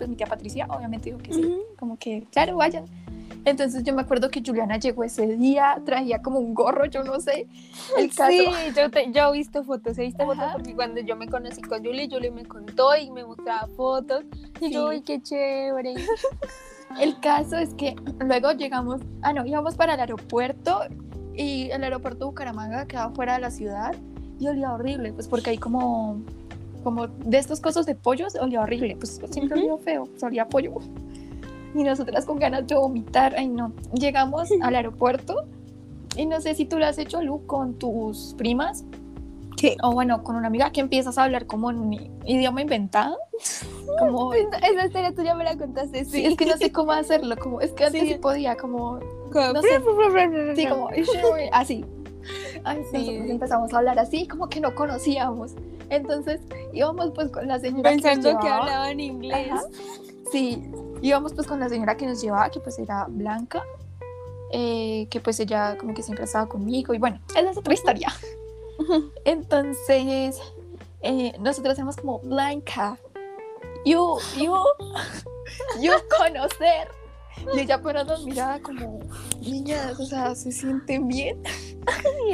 [0.09, 1.45] mi tía Patricia obviamente dijo que sí.
[1.45, 1.61] Ujú.
[1.79, 2.85] Como que, claro, vayan.
[3.45, 7.21] Entonces yo me acuerdo que Juliana llegó ese día, traía como un gorro, yo no
[7.21, 7.47] sé.
[7.99, 8.31] El caso.
[8.31, 10.53] Sí, yo, te- yo he visto fotos, he visto fotos Ajá.
[10.55, 14.25] porque cuando yo me conocí con Julie, Julie me contó y me mostraba fotos.
[14.61, 14.97] Y yo, Sí.
[14.97, 15.95] ay, qué chévere.
[17.01, 20.81] El caso es que luego llegamos, ah no, íbamos para el aeropuerto
[21.35, 23.95] y el aeropuerto de Bucaramanga quedaba fuera de la ciudad
[24.39, 26.21] y olía horrible, pues porque hay como,
[26.85, 30.75] como de estos cosas de pollos, olía horrible, pues siempre olía feo, olía pollo.
[31.75, 35.45] Y nosotras con ganas de vomitar, ay no, llegamos al aeropuerto
[36.17, 38.85] y no sé si tú lo has hecho, Lu, con tus primas.
[39.57, 39.77] ¿Qué?
[39.83, 41.93] O bueno, con una amiga que empiezas a hablar como en un
[42.25, 43.17] idioma inventado.
[43.99, 47.37] Como, Esa historia tú ya me la contaste, Sí, es que no sé cómo hacerlo,
[47.37, 48.09] como es que antes Sí.
[48.09, 48.99] sí podía, como
[49.33, 49.69] Como- no sé.
[50.57, 50.89] sí, como
[51.53, 51.85] así.
[52.65, 52.97] Ay, sí.
[52.99, 53.05] Sí.
[53.07, 55.53] Nosotros empezamos a hablar así, como que no conocíamos.
[55.91, 56.41] Entonces
[56.73, 58.63] íbamos pues con la señora que Pensando que llevaba.
[58.65, 59.49] hablaban inglés.
[59.53, 59.63] Ajá.
[60.33, 60.63] Sí,
[61.05, 63.63] íbamos pues con la señora que nos llevaba, que pues era Blanca,
[64.51, 68.09] eh, que pues ella como que siempre estaba conmigo y bueno, esa es otra historia.
[69.25, 70.41] Entonces,
[71.03, 72.99] eh, nosotros éramos como Blanca,
[73.85, 74.55] you, you,
[75.81, 76.89] you conocer.
[77.55, 79.01] Y ella pero nos miraba como,
[79.41, 81.43] niñas, o sea, ¿se sienten bien?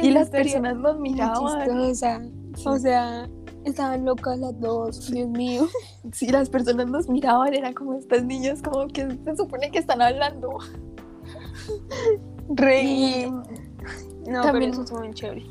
[0.01, 1.41] Y, esa las personas nos miraban.
[2.65, 3.27] O sea,
[3.65, 5.67] estaban locas las dos, Dios mío.
[6.13, 10.01] Sí, las personas nos miraban, eran como estas niñas, como que se supone que están
[10.01, 10.57] hablando.
[12.83, 13.25] Y,
[14.27, 15.43] No, También- pero eso estuvo muy chévere.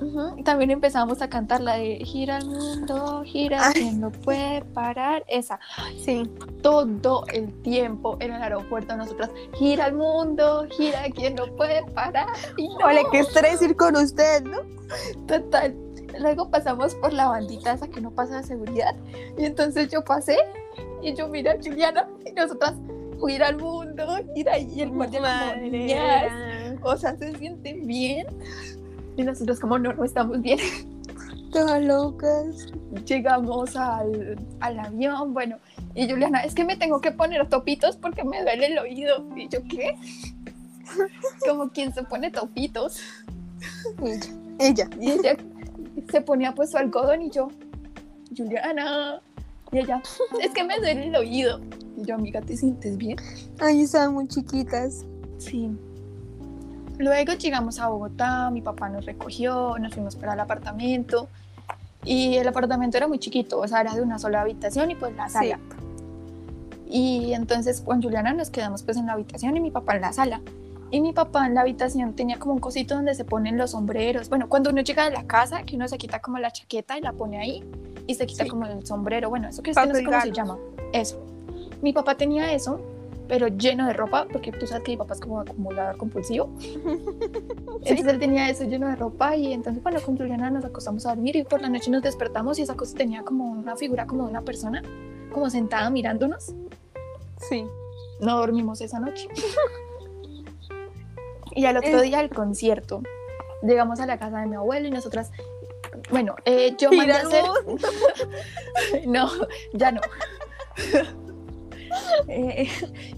[0.45, 5.25] también empezamos a cantar la de Gira el mundo, gira, quien no puede parar.
[5.27, 5.59] Esa,
[6.05, 6.23] Sí.
[6.63, 12.29] todo el tiempo en el aeropuerto, nosotras, gira el mundo, gira, quien no puede parar.
[12.57, 14.59] Y no, Ole, qué estrés ir con usted, ¿no?
[15.27, 15.75] total.
[16.21, 18.95] Luego pasamos por la bandita esa que no pasa de seguridad.
[19.39, 20.37] Y entonces yo pasé
[21.03, 22.75] y yo miré a Juliana y nosotras,
[23.27, 28.27] gira al mundo, gira y el guardia "Niñas, o sea, ¿se sienten bien?
[29.17, 30.59] Y nosotros como, no, no estamos bien.
[31.53, 32.67] Todas locas.
[33.07, 35.57] Llegamos al, al avión, bueno,
[35.95, 39.27] y Juliana, es que me tengo que poner topitos porque me duele el oído.
[39.35, 39.97] Y yo, ¿qué?
[41.49, 43.01] Como quien se pone topitos.
[44.03, 44.35] Ella.
[44.59, 44.91] Ella.
[45.01, 45.37] Y ella
[46.11, 47.49] se ponía pues su algodón y yo,
[48.37, 49.21] Juliana.
[49.73, 50.03] Y ella,
[50.43, 51.61] es que me duele el oído.
[51.97, 53.19] Y yo, amiga, ¿te sientes bien?
[53.61, 55.05] Ay, estaban muy chiquitas.
[55.39, 55.71] Sí.
[56.99, 61.29] Luego llegamos a Bogotá, mi papá nos recogió, nos fuimos para el apartamento
[62.05, 65.15] y el apartamento era muy chiquito, o sea, era de una sola habitación y pues
[65.17, 65.59] la sala.
[66.87, 70.13] Y entonces con Juliana nos quedamos pues en la habitación y mi papá en la
[70.13, 70.43] sala.
[70.91, 74.29] Y mi papá en la habitación tenía como un cosito donde se ponen los sombreros.
[74.29, 77.01] Bueno, cuando uno llega de la casa, que uno se quita como la chaqueta y
[77.01, 77.65] la pone ahí
[78.07, 78.51] y se quita Sí.
[78.51, 79.29] como el sombrero.
[79.31, 80.59] Bueno, eso que es que no sé cómo se llama.
[80.93, 81.21] Eso.
[81.83, 82.81] Mi papá tenía eso
[83.31, 86.51] pero lleno de ropa, porque tú sabes que mi papá es como acumulador compulsivo.
[86.59, 91.11] Entonces él tenía eso lleno de ropa y entonces, bueno, con Juliana nos acostamos a
[91.11, 94.25] dormir y por la noche nos despertamos y esa cosa tenía como una figura como
[94.25, 94.83] de una persona,
[95.33, 96.53] como sentada mirándonos.
[97.49, 97.65] Sí.
[98.21, 99.29] No dormimos esa noche.
[101.55, 103.03] y al otro Es- día el concierto.
[103.63, 105.31] Llegamos a la casa de mi abuelo y nosotras,
[106.11, 107.45] bueno, eh, yo mandé a hacer...
[109.07, 109.29] No,
[109.75, 110.01] ya no.
[112.29, 112.69] Eh,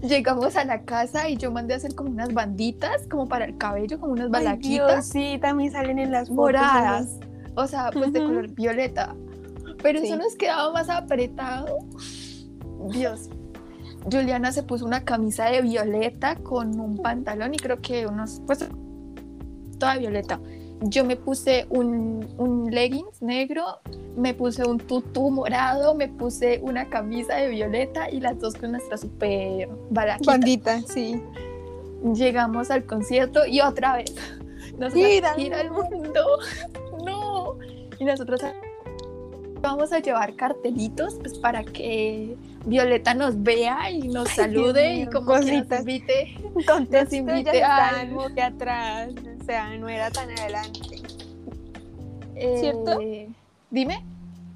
[0.01, 3.57] llegamos a la casa y yo mandé a hacer como unas banditas, como para el
[3.57, 7.19] cabello, como unas balaquitas sí, también salen en las moradas.
[7.55, 9.15] O sea, pues de color violeta.
[9.83, 10.07] Pero Sí.
[10.07, 11.77] eso nos quedaba más apretado.
[12.89, 13.29] Dios.
[14.11, 18.65] Juliana se puso una camisa de violeta con un pantalón y creo que unos, pues,
[19.79, 20.39] toda violeta.
[20.81, 23.79] Yo me puse un, un leggings negro,
[24.17, 28.71] me puse un tutú morado, me puse una camisa de violeta y las dos con
[28.71, 30.31] nuestra super balaquita.
[30.31, 31.21] Bandita, sí.
[32.13, 34.13] Llegamos al concierto y otra vez
[34.77, 36.25] nos Gira gira, al el mundo.
[37.05, 37.57] No.
[37.99, 38.41] Y nosotros
[39.61, 45.09] vamos a llevar cartelitos pues para que Violeta nos vea y nos salude y mío,
[45.11, 45.79] como que nos cositas.
[45.81, 46.37] invite.
[46.67, 49.09] Contexto, invite ya a- estaban muy atrás,
[49.41, 51.01] o sea, no era tan adelante.
[52.59, 52.99] ¿Cierto?
[53.01, 53.29] Eh,
[53.69, 54.03] Dime.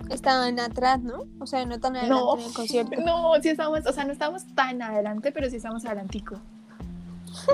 [0.09, 1.25] Estaban atrás, ¿no?
[1.39, 2.37] O sea, no tan adelante No.
[2.39, 3.01] en el concierto.
[3.01, 6.35] No, sí estamos, o sea, no estamos tan adelante, pero sí estamos adelantico.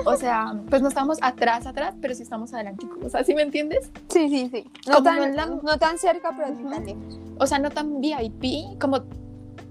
[0.06, 2.96] O sea, pues no estamos atrás, atrás, pero sí estamos adelantico.
[3.04, 3.90] O sea, ¿sí me entiendes?
[4.08, 4.64] Sí, sí, sí.
[4.88, 7.18] No, tan, no tan cerca, pero tan lejos.
[7.38, 9.02] O sea, no tan VIP, como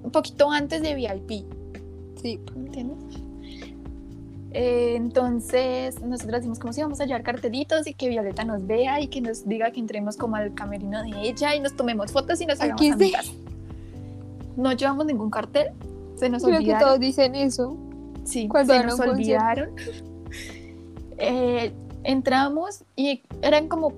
[0.03, 1.45] un poquito antes de VIP.
[2.21, 2.39] Sí.
[2.55, 3.23] ¿me ¿Entiendes?
[4.51, 9.01] Eh, entonces, nosotros decimos como si vamos a llevar cartelitos y que Violeta nos vea
[9.01, 12.39] y que nos diga que entremos como al camerino de ella y nos tomemos fotos
[12.39, 13.13] y nos hagamos Aquí sí.
[14.55, 15.69] No llevamos ningún cartel,
[16.15, 16.87] se nos Creo que olvidaron.
[16.87, 17.75] todos dicen eso.
[18.25, 19.71] Sí, cuando se nos olvidaron.
[21.17, 21.71] Eh,
[22.03, 23.93] entramos y eran como.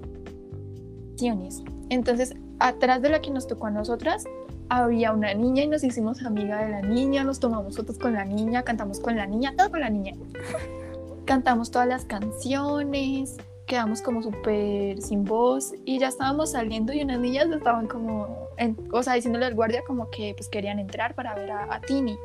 [1.89, 4.25] Entonces, atrás de la que nos tocó a nosotras,
[4.69, 8.25] había una niña y nos hicimos amiga de la niña, nos tomamos fotos con la
[8.25, 10.13] niña, cantamos con la niña, todo con la niña.
[11.25, 17.19] Cantamos todas las canciones, quedamos como súper sin voz y ya estábamos saliendo y unas
[17.19, 21.33] niñas estaban como, en, o sea, diciéndole al guardia como que pues querían entrar para
[21.33, 22.15] ver a, a Tini.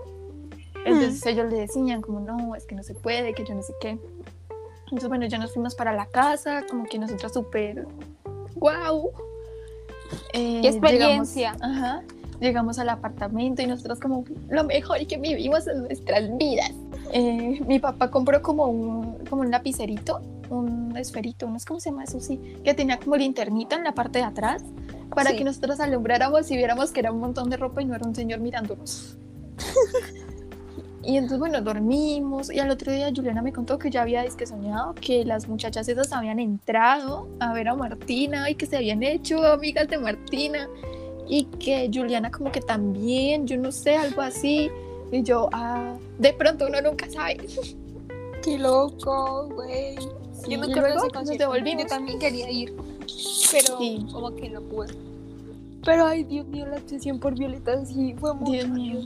[0.85, 3.73] Entonces ellos le decían como, no, es que no se puede, que yo no sé
[3.81, 3.99] qué.
[4.85, 7.87] Entonces, bueno, ya nos fuimos para la casa, como que nosotras súper,
[8.57, 9.13] wow.
[10.33, 11.53] Qué experiencia.
[11.53, 12.03] Llegamos, ajá,
[12.41, 16.73] llegamos al apartamento y nosotros como lo mejor que vivimos en nuestras vidas.
[17.13, 21.91] Eh, mi papá compró como un, como un lapicerito, un esferito, no sé cómo se
[21.91, 24.63] llama eso, sí, que tenía como linternita en la parte de atrás
[25.15, 25.37] para Sí.
[25.37, 28.15] que nosotros alumbráramos y viéramos que era un montón de ropa y no era un
[28.15, 29.17] señor mirándonos.
[31.03, 34.47] Y entonces, bueno, dormimos y al otro día Juliana me contó que ya había disque
[34.47, 39.03] soñado que las muchachas esas habían entrado a ver a Martina y que se habían
[39.03, 40.69] hecho amigas de Martina
[41.29, 44.71] y que Juliana como que también, yo no sé, algo así.
[45.13, 47.39] Y yo, ah, de pronto uno nunca sabe.
[48.45, 49.97] Qué loco, güey.
[50.33, 51.83] Sí, Yo de luego nos devolvimos.
[51.83, 52.75] Yo también quería ir,
[53.53, 54.07] pero Sí.
[54.11, 54.95] como que no pude.
[55.85, 58.53] Pero ay, Dios mío, la obsesión por Violeta sí fue mucho.
[58.53, 59.01] Dios mío.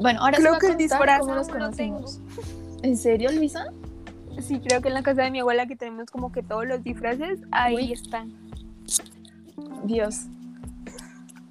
[0.00, 2.04] Bueno, ahora Creo que el disfraz aún lo tengo.
[2.82, 3.66] ¿En serio, Luisa?
[4.40, 6.82] Sí, creo que en la casa de mi abuela que tenemos como que todos los
[6.82, 7.92] disfraces, ahí Uy.
[7.92, 8.32] están.
[9.84, 10.26] Dios.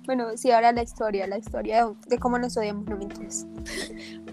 [0.06, 3.46] Bueno, sí, ahora la historia, la historia de, cómo nos odiamos, no mentiras.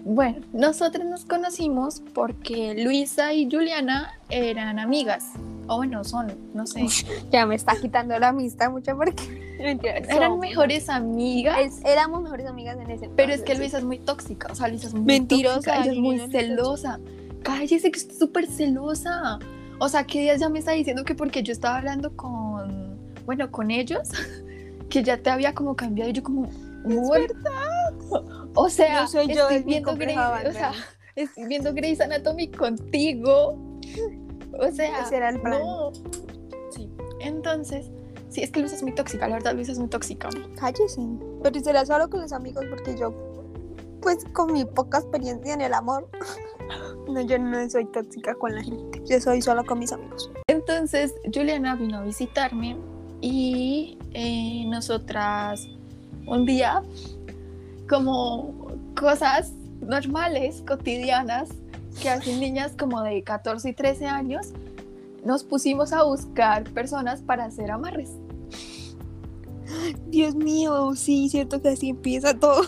[0.03, 5.33] Bueno, nosotros nos conocimos porque Luisa y Juliana eran amigas.
[5.67, 6.87] O bueno, son, no sé.
[7.31, 9.45] Ya me está quitando la amistad mucho porque...
[9.59, 11.59] Mentira, Eran mejores amigas.
[11.59, 14.55] Es- éramos mejores amigas en ese Pero es que entonces, Luisa es muy tóxica, o
[14.55, 16.99] sea, Luisa es muy Mentirosa, tóxica, ella es muy Juliana, celosa.
[17.43, 19.37] Cállese que es súper celosa.
[19.79, 22.86] O sea, que días ya me está diciendo que porque yo estaba hablando con,
[23.27, 24.09] bueno, con ellos,
[24.89, 26.49] que ya te había como cambiado y yo como,
[26.85, 27.29] "What?".
[28.55, 30.71] O sea, No soy yo, estoy es viendo Grey, o sea,
[31.15, 33.55] estoy viendo Grey's Anatomy contigo.
[34.59, 35.59] O sea, Ese era el plan.
[35.59, 35.91] no.
[36.71, 36.89] Sí.
[37.19, 37.91] Entonces,
[38.29, 40.29] sí, es que Luisa es muy tóxica, la verdad Luisa es muy tóxica.
[40.57, 41.01] Cállese.
[41.43, 43.13] Pero será solo con los amigos porque yo,
[44.01, 46.09] pues con mi poca experiencia en el amor,
[47.07, 49.03] no, yo no soy tóxica con la gente.
[49.05, 50.31] Yo soy solo con mis amigos.
[50.47, 52.77] Entonces Juliana vino a visitarme
[53.21, 55.67] y eh, nosotras
[56.25, 56.83] un día,
[57.89, 58.67] como
[58.99, 61.49] cosas normales, cotidianas,
[62.01, 64.47] que hacen niñas como de 14 y 13 años,
[65.23, 68.11] nos pusimos a buscar personas para hacer amarres.
[70.07, 72.63] Dios mío, sí, cierto que así empieza todo.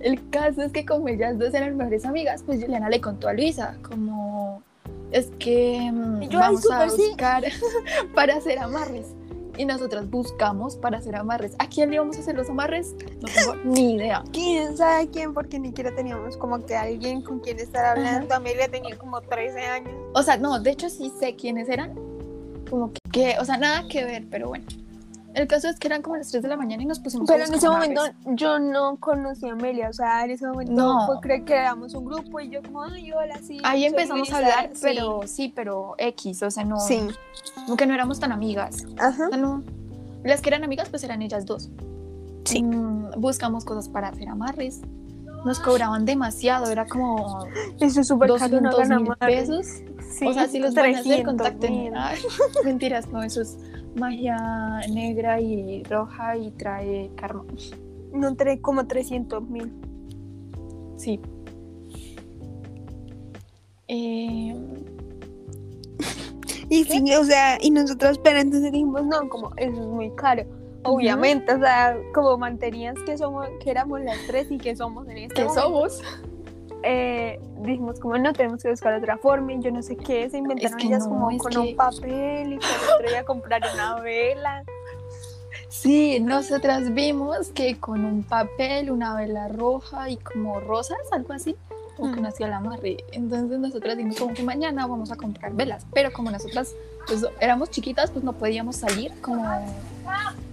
[0.00, 3.32] El caso es que como ellas dos eran mejores amigas, pues Juliana le contó a
[3.32, 4.62] Luisa como
[5.10, 7.06] es que mm, yo, "Ay, vamos a súper sí".
[7.08, 7.44] buscar
[8.14, 9.06] para hacer amarres.
[9.56, 11.56] Y nosotras buscamos para hacer amarres.
[11.58, 12.94] ¿A quién le íbamos a hacer los amarres?
[13.20, 14.22] No tengo ni idea.
[14.32, 15.34] ¿Quién sabe quién?
[15.34, 18.32] Porque ni siquiera teníamos como que alguien con quien estar hablando.
[18.36, 19.92] Amelia tenía como 13 años.
[20.14, 21.94] O sea, no, de hecho sí sé quiénes eran.
[22.70, 24.64] Como que, que- o sea, nada que ver, pero bueno.
[25.38, 27.32] El caso es que eran como las 3 de la mañana y nos pusimos a
[27.32, 28.02] Pero en buscar ese momento
[28.34, 31.06] yo no conocía a Amelia, o sea, en ese momento No.
[31.06, 33.58] fue, creo que éramos un grupo y yo como, ay, hola, sí.
[33.62, 34.56] Ahí empezamos a Luisa".
[34.56, 34.80] hablar, Sí.
[34.82, 37.00] pero sí, pero X, o sea, no, Sí,
[37.68, 38.84] nunca no éramos tan amigas.
[38.98, 39.26] ajá.
[39.26, 39.62] O sea, no.
[40.24, 41.70] Las que eran amigas, pues eran ellas dos.
[42.44, 42.60] Sí.
[42.64, 44.80] Mm, buscamos cosas para hacer amarres.
[45.44, 47.46] Nos cobraban demasiado, era como
[47.78, 49.66] Eso es súper caro, no 200 ganan mil pesos.
[50.10, 51.46] Sí, o sea, si los van a hacer, 300.
[51.94, 52.18] Ay,
[52.64, 53.56] mentiras, no, eso es
[53.98, 57.44] magia negra y roja y trae karma.
[58.12, 59.72] No, trae como 300 mil.
[60.96, 61.20] Sí.
[63.88, 64.54] Eh,
[66.70, 70.44] Y sí, o sea, y nosotros, pero entonces dijimos, no, como eso es muy caro.
[70.84, 75.18] Obviamente, o sea, como mantenías que somos, que éramos las tres y que somos en
[75.18, 76.02] este ¿Qué momento, somos?
[76.82, 80.38] Eh, dijimos como no tenemos que buscar otra forma y yo no sé qué, se
[80.38, 83.62] inventaron que ellas no, como es con que- un papel y con otro día comprar
[83.74, 84.64] una vela.
[85.68, 91.56] Sí, nosotras vimos que con un papel, una vela roja y como rosas, algo así,
[91.96, 92.22] como que Mm.
[92.22, 92.96] no hacía el amarre.
[93.12, 96.74] Entonces nosotras dijimos como que mañana vamos a comprar velas, pero como nosotras
[97.06, 99.42] pues éramos chiquitas, pues no podíamos salir como,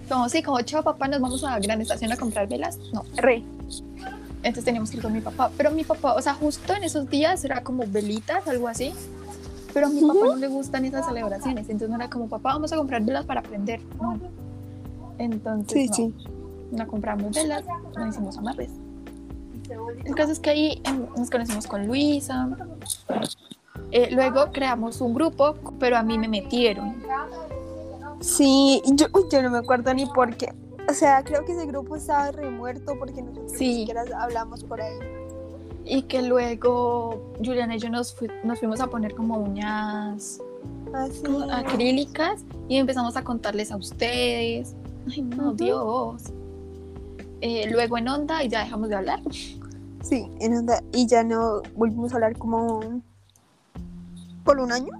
[0.09, 2.77] como sí, como chao papá, nos vamos a la gran estación a comprar velas.
[2.93, 3.43] No, Re.
[4.45, 7.09] Entonces teníamos que ir con mi papá, pero mi papá, o sea, justo en esos
[7.09, 8.93] días era como velitas, algo así.
[9.73, 12.71] Pero a mi papá no le gustan esas celebraciones, entonces no era como papá, vamos
[12.71, 13.81] a comprar velas para aprender.
[13.99, 14.19] No.
[15.17, 16.13] Entonces, no
[16.71, 17.63] no compramos velas,
[17.97, 18.69] no hicimos amarres.
[20.05, 22.47] El caso es que ahí em, nos conocimos con Luisa.
[23.91, 26.95] Eh, luego creamos un grupo, pero a mí me metieron.
[28.19, 30.53] Sí, yo, yo no me acuerdo ni por qué.
[30.89, 33.67] O sea, creo que ese grupo estaba remuerto porque nosotros Sí.
[33.67, 34.97] ni siquiera hablamos por ahí.
[35.83, 40.39] Y que luego Juliana y yo nos, fui- nos fuimos a poner como uñas
[40.93, 41.21] Así.
[41.23, 44.75] como acrílicas y empezamos a contarles a ustedes.
[45.11, 45.53] Ay, no.
[45.53, 46.23] Dios.
[47.41, 49.21] Eh, luego en onda y ya dejamos de hablar.
[50.01, 50.81] Sí, en onda.
[50.91, 52.79] Y ya no volvimos a hablar como
[54.43, 54.93] por un año.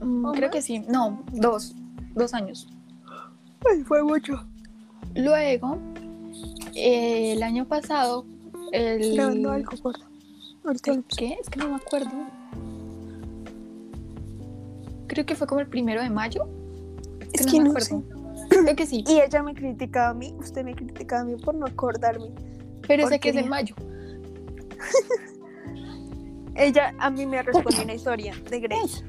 [0.00, 0.52] Mm, ¿O creo más?
[0.56, 0.80] que sí.
[0.88, 1.74] No, dos.
[2.14, 2.68] Dos años.
[3.70, 4.44] Ay, fue mucho.
[5.14, 5.78] Luego,
[6.74, 8.24] eh, el año pasado,
[8.72, 9.14] el...
[9.14, 10.04] Grabando algo, gordo.
[10.64, 11.36] Ahorita ¿El lo- ¿Qué?
[11.40, 12.10] Es que no me acuerdo.
[15.08, 16.46] Creo que fue como el primero de mayo.
[17.32, 18.02] Es no que me no acuerdo.
[18.48, 19.04] Creo que sí.
[19.06, 22.30] Y ella me criticaba a mí, usted me criticaba a mí por no acordarme.
[22.86, 23.74] Pero sé que es en mayo.
[26.54, 29.02] Ella a mí me respondió una historia de Grace.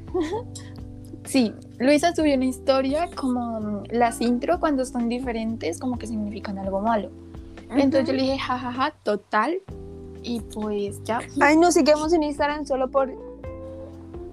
[1.26, 6.58] Sí, Luisa subió una historia como mm, las intro cuando son diferentes, como que significan
[6.58, 7.10] algo malo.
[7.72, 9.58] Entonces yo le dije, jajaja, total.
[10.22, 13.12] Y pues ya, Ay, nos seguimos en Instagram solo por.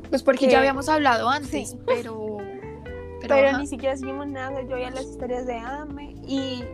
[0.08, 1.78] pues porque Que- ya habíamos hablado antes, Sí.
[1.86, 2.38] pero...
[3.28, 4.62] Pero, ni siquiera seguimos nada.
[4.62, 6.64] Yo veía las historias de Ame y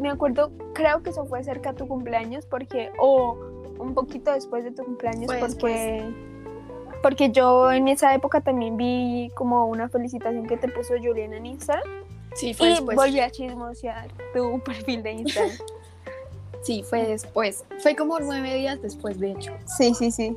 [0.00, 2.90] me acuerdo, creo que eso fue cerca a tu cumpleaños porque.
[2.98, 3.38] O
[3.78, 6.02] un poquito después de tu cumpleaños porque.
[7.02, 11.46] Porque yo en esa época también vi como una felicitación que te puso Juliana en
[11.46, 11.84] Instagram.
[12.34, 12.96] Sí, fue Y después.
[12.96, 15.56] volví a chismosear tu perfil de Instagram.
[16.62, 17.64] Sí, fue después.
[17.80, 19.52] Fue como nueve días después, de hecho.
[19.66, 20.36] sí, sí, sí.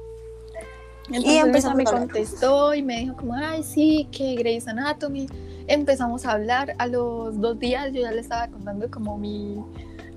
[1.07, 5.27] Entonces Luisa empezamos me contestó y me dijo como, ay, sí, que Grey's Anatomy.
[5.67, 6.73] Empezamos a hablar.
[6.79, 9.55] A los dos días yo ya le estaba contando como mi,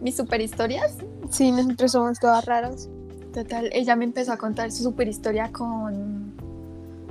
[0.00, 0.96] mis super historias.
[1.30, 2.88] Sí, nosotros somos todas raras.
[3.34, 6.27] Total, ella me empezó a contar su super historia con,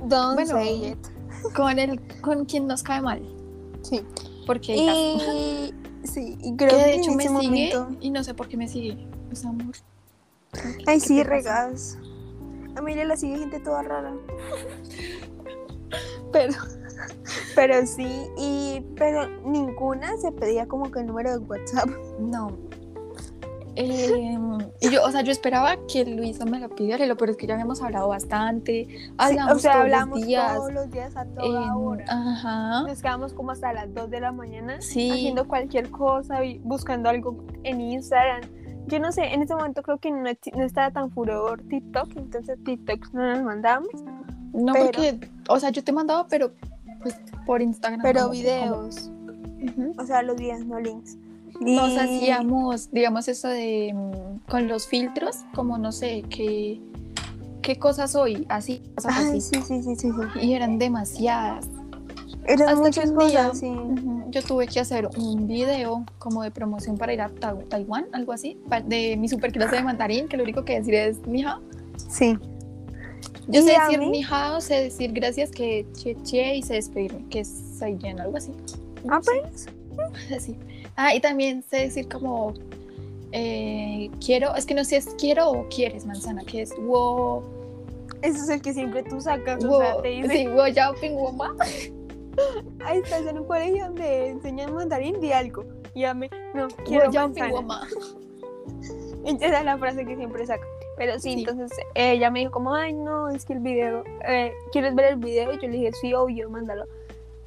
[0.08, 0.98] Don't Bueno, say it.
[1.54, 3.22] con, el, con quien nos cae mal.
[3.82, 4.00] Sí.
[4.46, 7.96] Porque Y sí, y creo que de en hecho me ese sigue momento.
[8.00, 9.06] y no sé por qué me sigue.
[9.30, 9.74] Es amor.
[10.86, 11.98] Ay, ¿Qué sí, regas.
[12.76, 14.14] A mí la sigue gente toda rara.
[16.30, 16.52] Pero,
[17.54, 18.06] pero sí,
[18.36, 21.88] y pero ninguna se pedía como que el número de WhatsApp.
[22.20, 22.67] No.
[23.80, 24.36] Eh,
[24.80, 27.46] y yo, o sea, yo esperaba que Luisa me lo pidiera, lo peor es que
[27.46, 30.54] ya habíamos hablado bastante, hablamos o sea, todos hablamos los días.
[30.56, 32.04] todos los días a toda em, hora.
[32.08, 32.82] ajá.
[32.88, 35.10] Nos quedamos como hasta las 2 de la mañana Sí.
[35.10, 38.40] haciendo cualquier cosa buscando algo en Instagram.
[38.88, 42.58] Yo no sé, en ese momento creo que no, no estaba tan furor TikTok, entonces
[42.64, 43.90] TikTok no nos mandamos,
[44.52, 46.50] No, pero- porque, o sea, yo te mandaba, pero
[47.02, 47.14] pues
[47.46, 48.00] por Instagram.
[48.02, 49.12] pero videos,
[49.98, 51.16] o sea, los videos, no links.
[51.60, 56.80] Nos hacíamos, digamos, eso de mm, con los filtros, como no sé, qué,
[57.62, 59.40] qué cosas soy, así, cosas Ay, así.
[59.40, 60.40] sí, sí, sí, sí, sí.
[60.46, 61.68] Y eran demasiadas.
[62.46, 63.62] Eran Hasta que muchas día- cosas,
[64.30, 68.32] Yo tuve que hacer un video como de promoción para ir a Ta- Taiwán, algo
[68.32, 71.60] así, de mi super clase de mandarín, que lo único que decir es ni hao.
[72.08, 72.38] Sí.
[73.48, 74.10] Yo ¿Y sé decir mí?
[74.10, 77.48] ni hao, sé decir gracias, que che che y sé despedirme, que es
[77.78, 78.52] Saiyan, algo así.
[79.08, 79.66] Ah, pues.
[80.42, 80.56] Sí.
[81.00, 82.54] Ah, y también sé decir como
[83.30, 87.42] eh, quiero, es que no sé si es quiero o quieres manzana, que es wo,
[88.20, 90.94] Ese es el que siempre tú sacas, o wo, sea, te dice, sí, wo yao
[91.00, 91.54] ping wo ma.
[92.84, 95.64] ahí estás en un colegio donde enseñan mandarín, di algo.
[95.94, 97.52] Y a mí, no, quiero Wo manzana.
[97.52, 97.86] wo ma.
[99.24, 100.66] Esa es la frase que siempre saca.
[100.96, 101.38] Pero sí, Sí.
[101.40, 105.12] entonces eh, ella me dijo como, ay, no, es que el video, eh, ¿quieres ver
[105.12, 105.52] el video?
[105.52, 106.86] Y yo le dije, sí, obvio, mándalo.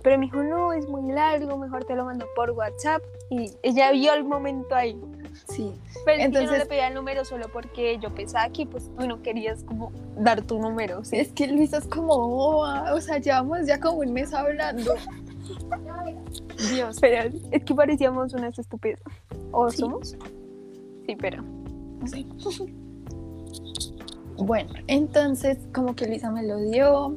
[0.03, 3.01] Pero me dijo, no, es muy largo, mejor te lo mando por WhatsApp.
[3.29, 4.99] Y ella vio el momento ahí.
[5.47, 5.71] Sí.
[6.05, 8.65] Pero es que yo no Entonces- le pedía el número solo porque yo pensaba que
[8.65, 11.17] pues tú no querías como dar tu número, ¿sí?
[11.17, 14.93] Es que Luisa es como boba, o sea, llevamos ya como un mes hablando.
[16.73, 16.97] Dios.
[16.99, 18.99] Pero es que parecíamos unas estúpidas.
[19.51, 19.77] ¿O Sí.
[19.77, 20.15] somos?
[21.07, 21.43] Sí, pero...
[22.05, 22.25] sé.
[24.37, 27.15] Bueno, entonces como que Luisa me lo dio.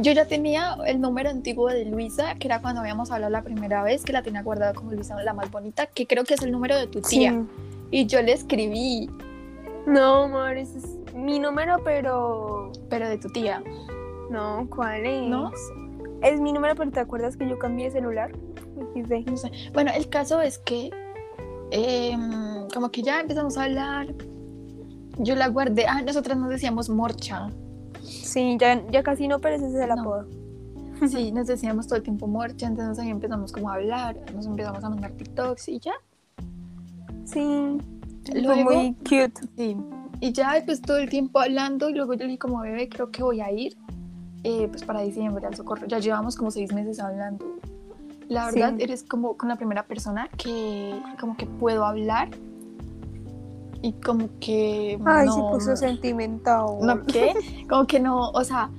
[0.00, 3.82] Yo ya tenía el número antiguo de Luisa, que era cuando habíamos hablado la primera
[3.82, 6.52] vez, que la tenía guardada como Luisa la más bonita, que creo que es el
[6.52, 7.32] número de tu tía.
[7.32, 7.46] Sí.
[7.90, 9.10] Y yo le escribí,
[9.86, 12.70] No, amor, ese es mi número, pero...
[12.88, 13.60] pero de tu tía,
[14.30, 15.28] No, ¿cuál es?
[15.28, 15.50] ¿no?
[16.22, 18.30] Es mi número, pero ¿te acuerdas que yo cambié de celular?
[19.26, 19.50] No sé.
[19.72, 20.90] Bueno, el caso es que
[21.70, 24.14] em, como que ya empezamos a hablar.
[25.18, 25.86] Yo la guardé.
[25.86, 27.48] Ah, nosotras nos decíamos Morcha.
[28.08, 30.00] Sí, ya, ya casi no, pero ese es el No.
[30.00, 30.26] apodo.
[31.08, 32.66] Sí, nos decíamos todo el tiempo Morcha.
[32.66, 34.16] Entonces ahí empezamos como a hablar.
[34.34, 35.92] Nos empezamos a mandar TikToks y ya.
[37.24, 37.78] Sí.
[38.44, 39.32] Fue muy cute.
[39.56, 39.76] Sí.
[40.20, 41.88] Y ya, pues todo el tiempo hablando.
[41.88, 43.76] Y luego yo le dije, como bebé, creo que voy a ir.
[44.44, 45.86] eh, pues para diciembre al socorro.
[45.88, 47.44] Ya llevamos como seis meses hablando.
[48.28, 48.60] La Sí.
[48.60, 52.28] verdad, eres como con la primera persona que como que puedo hablar.
[53.82, 54.98] Y como que.
[55.04, 56.66] Ay, no, se puso sentimental.
[56.82, 57.32] ¿No qué?
[57.68, 58.70] Como que no, o sea,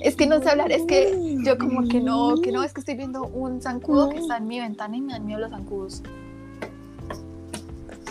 [0.00, 2.80] es que no sé hablar, es que yo como que no, que no, es que
[2.80, 6.02] estoy viendo un zancudo que está en mi ventana y me dan miedo los zancudos.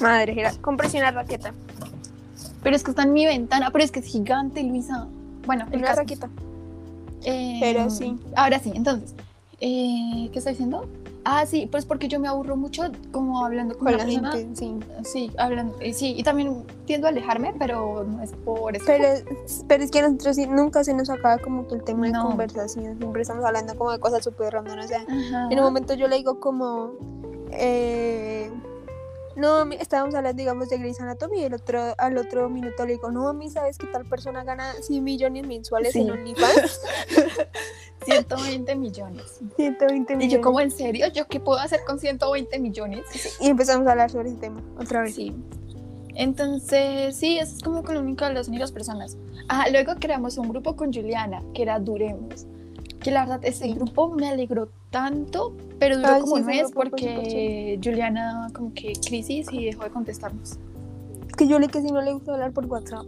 [0.01, 1.53] Madre, era, compré una raqueta.
[2.61, 5.07] Pero es que está en mi ventana, pero es que es gigante, Luisa.
[5.45, 6.29] Bueno, el Una caso, raqueta.
[7.23, 8.19] eh, pero sí.
[8.35, 9.15] Ahora sí, entonces,
[9.61, 10.85] eh, ¿qué estoy diciendo?
[11.29, 14.31] Ah, sí, pues porque yo me aburro mucho como hablando con, la persona.
[14.31, 14.79] gente, sí.
[15.03, 18.85] Sí, hablando, y sí, y también tiendo a alejarme, pero no es por eso.
[18.87, 19.07] Pero,
[19.67, 22.21] pero es que a nosotros sí, nunca se nos acaba como que el tema No.
[22.23, 22.97] de conversación.
[22.97, 24.79] Siempre estamos hablando como de cosas súper random.
[24.79, 25.47] O sea, Ajá.
[25.51, 26.91] en un momento yo le digo como...
[27.51, 28.49] eh,
[29.37, 33.11] no, estábamos hablando, digamos, de Grey's Anatomy y el otro, al otro minuto le digo,
[33.11, 36.01] no, mami, ¿sabes que tal persona gana 100 millones mensuales Sí.
[36.01, 36.81] en OnlyFans?
[38.05, 39.39] 120 millones.
[39.55, 40.25] 120 millones.
[40.25, 41.07] Y yo como, ¿en serio?
[41.13, 43.37] ¿Yo qué puedo hacer con 120 millones?
[43.39, 45.15] Y empezamos a hablar sobre ese tema otra vez.
[45.15, 45.33] Sí.
[46.15, 49.17] Entonces, sí, eso es como con única de las únicas personas.
[49.49, 52.47] Ah, luego creamos un grupo con Juliana, que era Duremos.
[52.99, 56.71] Que la verdad, ese grupo me alegró tanto, pero duró Ay, como sí, un mes
[56.73, 60.57] porque Juliana como que crisis y dejó de contestarnos.
[61.27, 63.05] Es que yo le que si no le gusta hablar por WhatsApp.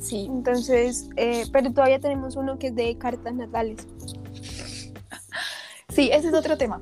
[0.00, 0.26] Sí.
[0.28, 3.86] Entonces, eh, pero todavía tenemos uno que es de cartas natales.
[5.90, 6.80] Sí, ese es otro tema.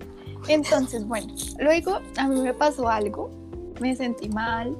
[0.48, 3.28] Entonces, bueno, luego a mí me pasó algo,
[3.78, 4.74] me sentí mal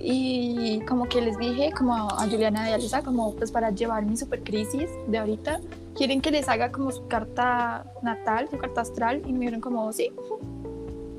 [0.00, 4.06] y como que les dije como a Juliana y a Lisa como pues para llevar
[4.06, 5.60] mi super crisis de ahorita,
[5.96, 9.92] quieren que les haga como su carta natal, su carta astral y me dijeron como
[9.92, 10.12] sí.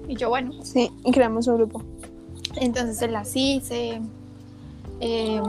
[0.07, 1.83] Y yo bueno, Sí, y creamos un grupo.
[2.55, 4.01] entonces se las hice
[5.01, 5.43] em,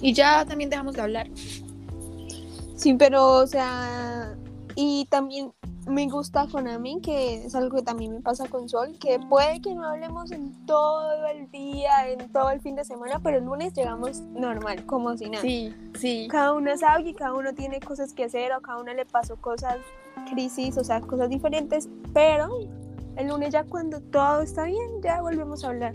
[0.00, 1.28] y ya también dejamos de hablar.
[2.76, 4.34] Sí, pero, o sea,
[4.76, 5.50] y también
[5.88, 9.60] me gusta con Ami, que es algo que también me pasa con Sol, que puede
[9.60, 13.44] que no hablemos en todo el día, en todo el fin de semana, pero el
[13.44, 15.42] lunes llegamos normal, como si nada.
[15.42, 16.28] Sí, sí.
[16.30, 19.36] Cada uno sabe que cada uno tiene cosas que hacer o cada uno le pasó
[19.36, 19.78] cosas,
[20.30, 22.48] crisis, o sea, cosas diferentes, pero
[23.16, 25.94] el lunes ya cuando todo está bien, ya volvemos a hablar.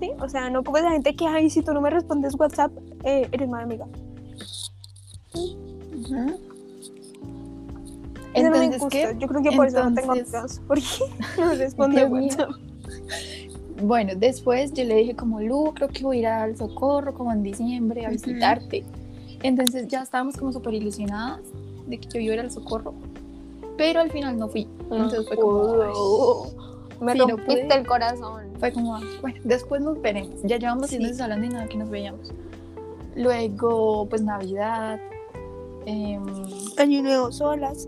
[0.00, 0.10] ¿Sí?
[0.20, 2.72] O sea, no como esa gente que, ay, si tú no me respondes WhatsApp,
[3.04, 3.86] eh, eres mala amiga.
[5.34, 6.53] Ujú.
[8.34, 8.88] Eso no me Entonces, gusta.
[9.12, 9.16] ¿qué?
[9.18, 10.60] Yo creo que por eso no tengo Entonces- amigos.
[10.66, 12.04] Porque no responde.
[12.04, 12.50] WhatsApp.
[13.82, 17.32] Bueno, después yo le dije como, Lu, creo que voy a ir al socorro como
[17.32, 18.84] en diciembre a visitarte.
[19.42, 21.40] Entonces ya estábamos como súper ilusionadas
[21.86, 22.94] de que yo iba a ir al socorro,
[23.76, 24.68] pero al final no fui.
[24.90, 25.90] Entonces fue como, "Ay,
[27.00, 27.76] Me Sí, no rompiste pude.
[27.76, 28.42] el corazón.
[28.60, 30.40] Fue como, bueno, después nos veremos.
[30.44, 30.98] Ya llevamos Sí.
[31.00, 32.32] meses hablando y nada que nos veíamos.
[33.16, 35.00] Luego, pues Navidad.
[35.86, 36.22] em,
[36.78, 37.86] Año nuevo solas.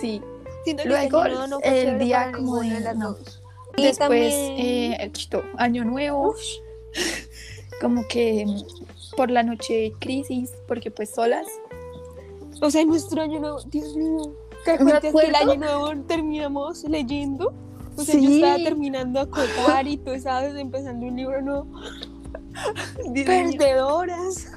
[0.00, 0.22] Sí.
[0.64, 3.12] Siento Luego, no el día como de- las no.
[3.14, 3.42] dos.
[3.76, 6.34] Y Después, también- eh, chito, Año Nuevo.
[7.80, 8.44] Como que
[9.16, 11.46] por la noche crisis, porque pues solas.
[12.60, 14.34] O sea, nuestro año nuevo, Dios mío.
[14.66, 17.54] ¿Te acuerdas que el año nuevo terminamos leyendo?
[17.96, 18.22] O sea, Sí.
[18.22, 21.66] yo estaba terminando a acotar y tú estabas empezando un libro nuevo.
[23.24, 24.48] Perdedoras.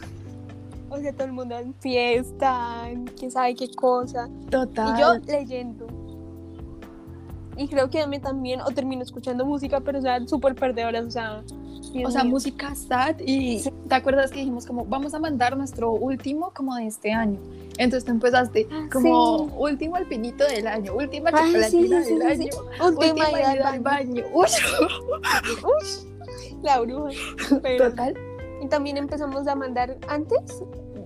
[0.93, 4.29] O sea, todo el mundo en fiesta, en quién sabe qué cosa.
[4.49, 4.95] Total.
[4.95, 5.87] Y yo leyendo.
[7.57, 11.05] Y creo que a mí también, o termino escuchando música, pero o sea, súper perdedoras,
[11.05, 11.43] o sea.
[11.91, 12.31] Dios o sea, mío.
[12.31, 16.87] música sad y ¿te acuerdas que dijimos como vamos a mandar nuestro último como de
[16.87, 17.39] este año?
[17.77, 19.53] Entonces tú empezaste como Sí.
[19.59, 22.49] último alpinito del año, última chocolatina sí, del año.
[22.83, 24.23] Última ida al baño.
[24.23, 24.23] baño.
[24.33, 24.47] Uy,
[26.63, 27.11] La bruja.
[27.61, 28.15] Pero- total.
[28.63, 30.39] Y también empezamos a mandar antes,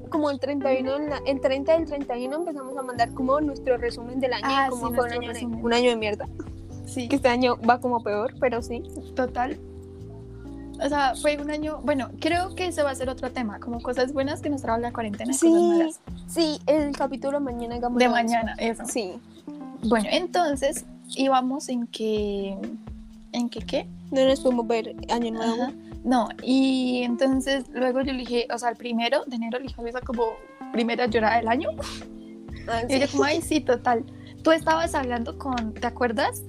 [0.09, 4.19] como el 31, en la- el 30 del 31 empezamos a mandar como nuestro resumen
[4.19, 5.65] del año, Ah, como sí, fue un año, de, resumen.
[5.65, 6.27] un año de mierda.
[6.85, 8.83] Sí, Que este año va como peor, pero sí.
[9.15, 9.57] total.
[10.83, 13.81] O sea, fue un año, bueno, creo que ese va a ser otro tema, como
[13.81, 15.47] cosas buenas que nos trajo la cuarentena Sí.
[15.49, 15.99] cosas malas.
[16.27, 18.13] Sí, el capítulo mañana hagamos De eso.
[18.13, 18.83] mañana, eso.
[18.85, 19.13] Sí.
[19.83, 20.85] Bueno, entonces
[21.15, 22.55] íbamos en que,
[23.31, 23.87] ¿en que qué?
[24.11, 25.63] No nos podemos ver año nuevo.
[25.63, 25.73] Ajá.
[26.07, 29.75] No, y entonces luego yo le dije, o sea, el primero de enero le dije
[29.77, 30.23] a Luisa como
[30.71, 31.69] primera llorada del año.
[32.69, 34.03] Ah, Y ella como, ay, sí, total.
[34.43, 36.43] Tú estabas hablando con, ¿te acuerdas?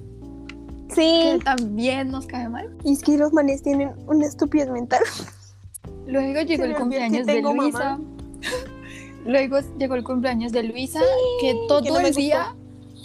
[0.89, 1.21] Sí.
[1.23, 2.75] Que también nos cae mal.
[2.83, 5.01] Y es que los manes tienen una estupidez mental.
[6.07, 7.97] Luego llegó el cumpleaños de Luisa.
[9.25, 10.99] Luego llegó el cumpleaños de Luisa,
[11.39, 12.53] que que todo no el día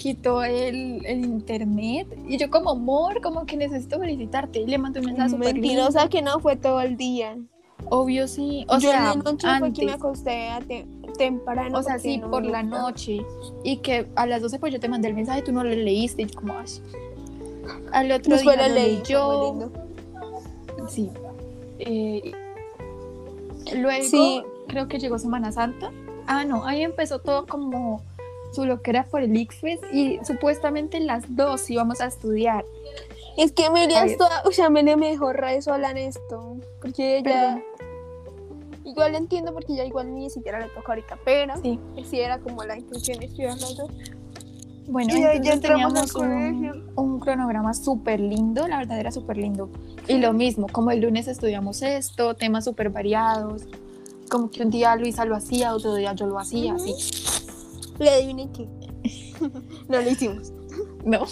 [0.05, 2.07] quitó el, el internet.
[2.29, 4.59] Y yo como, amor, como que necesito felicitarte.
[4.61, 5.67] Y le mandé un mensaje súper lindo.
[5.67, 7.39] Mentirosa que no fue todo el día.
[7.89, 8.67] Obvio sí.
[8.69, 9.95] O Yo sea, en la noche fue que me antes.
[10.05, 10.87] acosté a te-
[11.17, 11.79] temprano.
[11.79, 13.25] O sea, sí, no por la noche.
[13.63, 15.71] Y que a las 12 pues yo te mandé el mensaje y tú no lo
[15.71, 16.23] leíste.
[16.23, 16.67] Y como, ay.
[17.93, 19.53] Al otro Después día lo leí, yo.
[19.55, 19.73] lindo.
[20.91, 21.09] Sí.
[21.79, 22.31] Eh,
[23.75, 24.43] luego Sí.
[24.69, 25.91] creo que llegó Semana Santa.
[26.27, 28.03] Ah, no, ahí empezó todo como
[28.55, 32.65] su loquera por el ICFES y supuestamente las dos íbamos a estudiar.
[33.37, 37.19] Es que A Amelia toda, o sea, Amelia me dejó re sola en esto, porque
[37.19, 37.61] ella,
[38.85, 41.81] igual entiendo porque ella igual ni siquiera le toca ahorita, pero Sí.
[42.09, 43.91] sí era como la intención de estudiar las dos.
[44.87, 46.83] Bueno, Y ya- ya entonces entramos al un, colegio.
[46.97, 49.71] un cronograma súper lindo, la verdad era súper lindo.
[50.07, 53.63] Y lo mismo, como el lunes estudiamos esto, temas súper variados,
[54.31, 56.95] como que un día Luisa lo hacía, otro día yo lo hacía, así.
[57.99, 58.67] Le adiviné qué.
[59.89, 60.53] no lo hicimos.
[61.05, 61.25] No.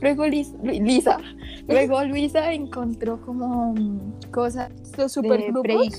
[0.00, 0.32] Luego Lu-
[0.62, 1.18] Lisa,
[1.68, 5.90] luego Luisa encontró como mm, cosas Los supergrupos.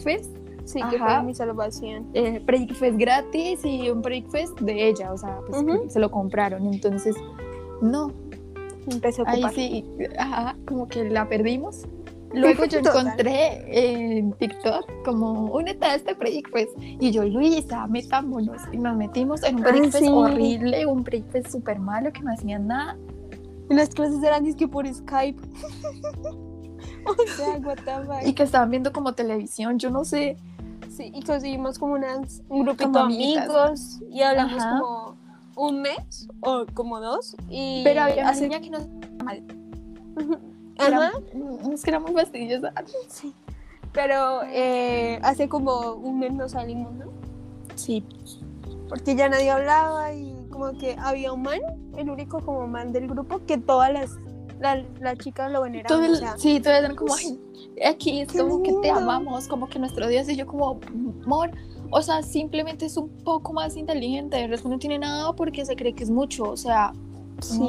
[0.65, 1.17] Sí, que Ajá.
[1.19, 2.07] fue mi salvación.
[2.13, 5.83] eh, pre-ICFES gratis y un pre-ICFES de ella, o sea, pues Ujú.
[5.83, 6.73] que se lo compraron.
[6.73, 7.15] Entonces,
[7.81, 8.11] no,
[8.91, 9.53] Empecé a ahí ocupar.
[9.55, 9.85] sí,
[10.17, 11.85] ajá, como que la perdimos.
[12.33, 18.61] Luego yo encontré en TikTok como únete a este pre-ICFES y yo, Luisa, metámonos.
[18.71, 20.07] Y nos metimos en un Ay, pre-ICFES sí.
[20.09, 22.97] horrible, un pre-ICFES súper malo que no hacían nada.
[23.69, 25.39] Y las clases eran que por Skype.
[27.05, 28.25] o sea, what the fuck.
[28.27, 30.37] Y que estaban viendo como televisión, yo no sé.
[30.89, 34.79] Sí, y conseguimos como unas, un grupito de amigos y hablamos Ajá.
[34.79, 35.17] como
[35.55, 37.35] un mes o como dos.
[37.49, 38.87] Y Pero había una hace- niña que nos
[39.23, 39.43] mal.
[40.77, 40.87] Ujú.
[40.87, 41.19] Era- Ajá,
[41.73, 42.73] Es que era muy fastidiosa.
[43.07, 43.33] sí.
[43.91, 47.05] Pero eh, hace como un mes no salimos, ¿no?
[47.75, 48.03] Sí.
[48.89, 51.59] Porque ya nadie hablaba y como que había un man,
[51.97, 54.17] el único como man del grupo, que todas las,
[54.59, 55.95] la- las chicas lo veneraban.
[55.99, 57.39] Todo el- o sea, sí, todas eran como, "Ay,
[57.87, 58.95] aquí es como que te lindo.
[58.95, 60.27] amamos, como que nuestro Dios.
[60.29, 60.79] Y yo como,
[61.23, 61.51] amor,
[61.91, 64.43] o sea, simplemente es un poco más inteligente.
[64.43, 66.45] El resto no tiene nada porque se cree que es mucho.
[66.49, 66.93] O sea,
[67.41, 67.59] sí.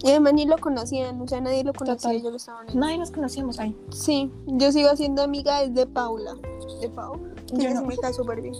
[0.00, 2.64] Y además ni lo conocían, o sea, nadie lo conocía, Total.
[2.74, 3.76] lo nadie nos conocíamos ahí.
[3.90, 6.34] Sí, yo sigo siendo amiga de Paula.
[6.80, 7.34] De Paula.
[7.52, 7.82] Yo no.
[7.82, 8.54] me cae súper bien.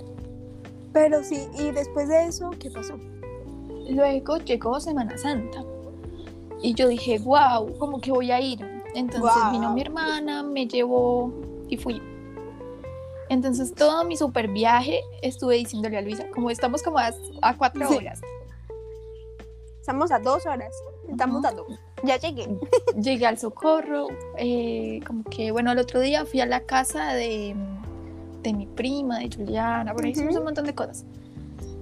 [0.92, 2.98] Pero sí, y después de eso, ¿qué pasó?
[3.88, 5.64] Luego llegó Semana Santa.
[6.60, 8.60] Y yo dije, wow, como que voy a ir.
[8.94, 11.32] Entonces vino mi hermana, me llevó
[11.68, 12.02] y fui.
[13.28, 17.10] Entonces todo mi super viaje estuve diciéndole a Luisa, como estamos como a,
[17.42, 17.94] a cuatro Sí.
[17.96, 18.20] horas.
[19.80, 20.74] Estamos a dos horas.
[21.08, 21.54] Estamos dos.
[22.04, 22.48] Ya llegué.
[23.00, 24.06] Llegué al socorro,
[24.36, 27.56] eh, como que, bueno, el otro día fui a la casa de,
[28.42, 31.04] de mi prima, de Juliana, por ahí hicimos un montón de cosas.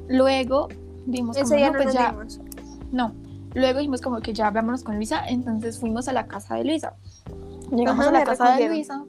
[0.09, 0.69] Luego
[1.07, 2.41] vimos como, no, pues ya, vimos.
[2.93, 3.13] no,
[3.57, 6.95] Luego dijimos como que ya vámonos con Luisa, entonces fuimos a la casa de Luisa.
[7.71, 8.69] Llegamos Ajá, a la casa de.
[8.69, 9.03] Luisa.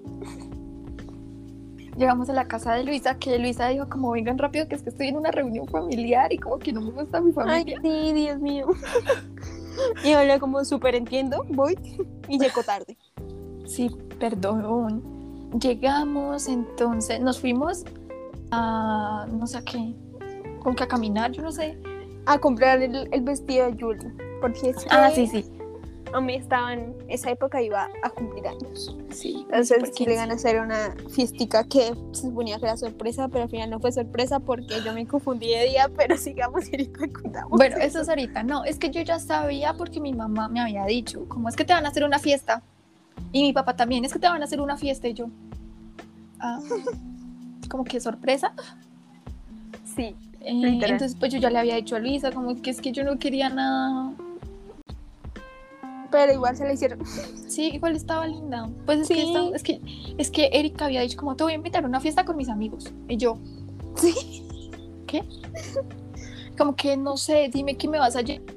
[1.97, 4.89] Llegamos a la casa de Luisa, que Luisa dijo como vengan rápido, que es que
[4.89, 7.79] estoy en una reunión familiar y como que no me gusta mi Ay, familia.
[7.81, 8.67] sí, Dios mío.
[10.03, 11.77] y ahora como súper entiendo, voy
[12.27, 12.97] y llego tarde.
[13.65, 15.03] Sí, perdón.
[15.59, 17.85] Llegamos, entonces nos fuimos
[18.51, 19.95] a, no sé a qué,
[20.59, 21.77] como que a caminar, yo no sé.
[22.25, 24.13] A comprar el, el vestido de Julie.
[24.41, 25.45] Porque es que Ah, sí, sí.
[26.13, 28.95] A mí estaba en esa época iba a cumplir años.
[29.09, 33.27] Sí, Entonces sí le iban a hacer una fiestica que se suponía que era sorpresa,
[33.27, 36.87] pero al final no fue sorpresa porque yo me confundí de día, pero sigamos y
[36.87, 37.51] contamos.
[37.51, 38.43] Bueno, eso es ahorita.
[38.43, 41.65] No, es que yo ya sabía porque mi mamá me había dicho, como es que
[41.65, 42.61] te van a hacer una fiesta.
[43.31, 45.07] Y mi papá también, es que te van a hacer una fiesta.
[45.07, 45.29] Y yo,
[46.39, 46.59] ah,
[47.69, 48.53] como que sorpresa.
[49.95, 50.15] Sí.
[50.41, 53.03] Eh, entonces, pues yo ya le había dicho a Luisa, como que es que yo
[53.03, 54.13] no quería nada.
[56.11, 56.99] Pero igual se la hicieron.
[57.47, 58.69] Sí, igual estaba linda.
[58.85, 59.21] Pues es, que, Sí.
[59.21, 59.81] esta- es que
[60.17, 62.49] es que Erika había dicho, como te voy a invitar a una fiesta con mis
[62.49, 62.91] amigos.
[63.07, 63.37] Y yo,
[63.95, 64.13] Sí.
[65.07, 65.23] ¿qué?
[66.57, 68.53] Como que no sé, dime que me vas a llevar.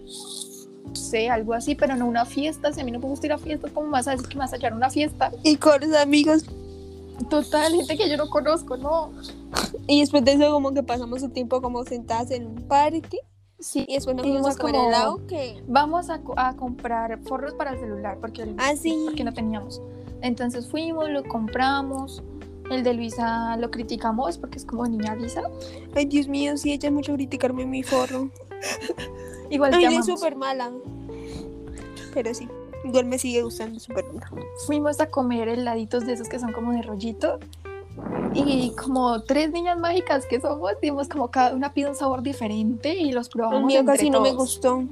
[0.86, 2.72] No sé, algo así, pero no una fiesta.
[2.72, 4.34] Si a mí no me gusta ir a fiestas, ¿cómo me vas a decir que
[4.36, 5.30] me vas a llevar a una fiesta?
[5.44, 6.44] Y con los amigos.
[7.28, 9.12] Total, gente que yo no conozco, no.
[9.86, 13.18] Y después de eso como que pasamos un tiempo como sentadas en un parque.
[13.61, 15.63] Sí, Y después nos fuimos a comer como- helado que...
[15.69, 19.03] vamos a, a comprar forros para el celular porque, Ah, sí.
[19.07, 19.81] porque no teníamos.
[20.23, 22.23] Entonces fuimos, lo compramos.
[22.71, 25.43] El de Luisa lo criticamos porque es como niña Luisa.
[25.95, 28.31] Ay, Dios mío, sí, ella es mucho criticarme mi forro.
[29.51, 30.71] Igual Ay, es súper mala.
[32.15, 32.49] Pero sí,
[32.85, 34.23] igual me sigue gustando súper bien.
[34.67, 37.39] Fuimos a comer heladitos de esos que son como de rollito.
[38.32, 42.95] Y como tres niñas mágicas que somos, dimos como cada una pide un sabor diferente
[42.95, 43.61] y los probamos.
[43.61, 44.84] El mío entre casi no me gustó.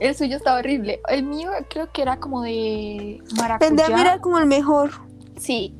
[0.00, 1.00] El suyo estaba horrible.
[1.08, 3.68] El mío creo que era como de maracuyá.
[3.68, 4.90] Tendría era como el mejor.
[5.36, 5.74] Sí.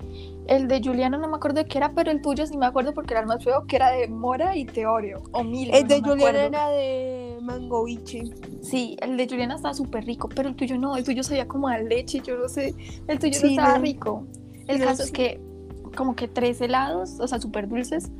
[0.49, 2.93] El de Juliana no me acuerdo de qué era, pero el tuyo sí me acuerdo
[2.95, 5.23] porque era el más feo, que era de mora y de Oreo.
[5.31, 5.73] O mil.
[5.73, 8.25] El de no Juliana era de mango biche.
[8.61, 11.69] Sí, el de Juliana estaba súper rico, pero el tuyo no, el tuyo sabía como
[11.69, 12.75] a leche, yo no sé.
[13.07, 13.85] El tuyo no estaba no.
[13.85, 14.27] rico.
[14.67, 15.41] El caso es que
[15.93, 18.11] como que tres helados, o sea, súper dulces.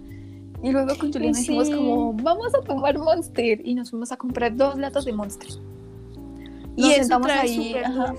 [0.63, 1.41] Y luego con Juliana Sí.
[1.41, 3.61] dijimos como, vamos a tomar Monster.
[3.67, 5.49] Y nos fuimos a comprar dos latas de Monster.
[6.77, 8.15] Y Nos eso sentamos ahí, ajá.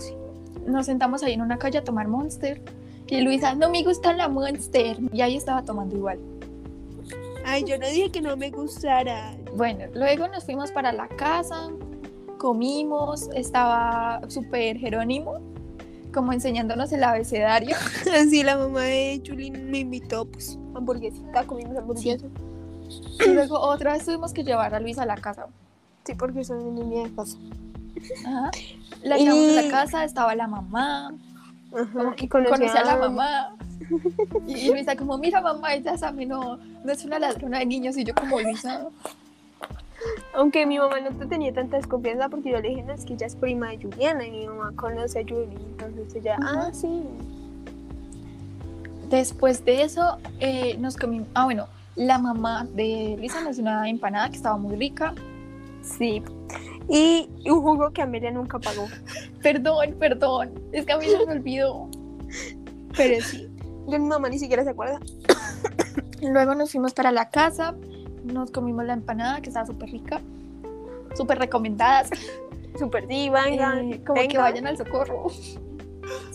[0.68, 2.62] Nos sentamos ahí en una calle a tomar Monster.
[3.08, 4.98] Y Luisa, no me gusta la Monster.
[5.14, 6.20] Y ahí estaba tomando igual.
[7.46, 9.36] Ay, yo no dije que no me gustara.
[9.56, 11.70] Bueno, luego nos fuimos para la casa,
[12.38, 15.40] comimos, estaba súper Jerónimo,
[16.14, 17.76] como enseñándonos el abecedario.
[18.16, 22.28] Así la mamá de Julín me invitó, pues, hamburguesita, comimos hamburguesa.
[23.26, 25.48] Y luego otra vez tuvimos que llevar a Luis a la casa.
[26.06, 27.38] Sí, porque soy una niña de casa.
[28.26, 28.52] Ajá.
[29.04, 31.14] La llevamos a la casa, estaba la mamá,
[31.74, 31.92] Ajá.
[31.94, 33.56] como que conocía a la mamá.
[34.48, 37.98] Y, y Luisa como, mira mamá, ella sabe, no, no es una ladrona de niños.
[37.98, 38.88] Y yo como, Luisa,
[40.34, 43.14] Aunque mi mamá no te tenía tanta desconfianza porque yo le dije, no, es que
[43.14, 45.58] ella es prima de Juliana y mi mamá conoce a Julie.
[45.80, 47.04] Entonces ella, ah, sí.
[49.10, 53.88] después de eso eh, nos comimos, ah bueno, la mamá de Luisa nos dio una
[53.88, 55.14] empanada que estaba muy rica.
[55.82, 56.24] Sí.
[56.90, 58.88] Y un jugo que Amelia nunca pagó.
[59.42, 61.90] Perdón, perdón, es que a mí se me olvidó.
[62.96, 63.50] Pero sí.
[63.88, 65.00] Yo mi mamá ni siquiera se acuerda.
[66.22, 67.76] Luego nos fuimos para la casa,
[68.24, 70.22] nos comimos la empanada que estaba súper rica,
[71.16, 72.10] súper recomendadas,
[72.80, 73.94] Súper vengan.
[73.94, 75.28] eh, como que vayan al socorro.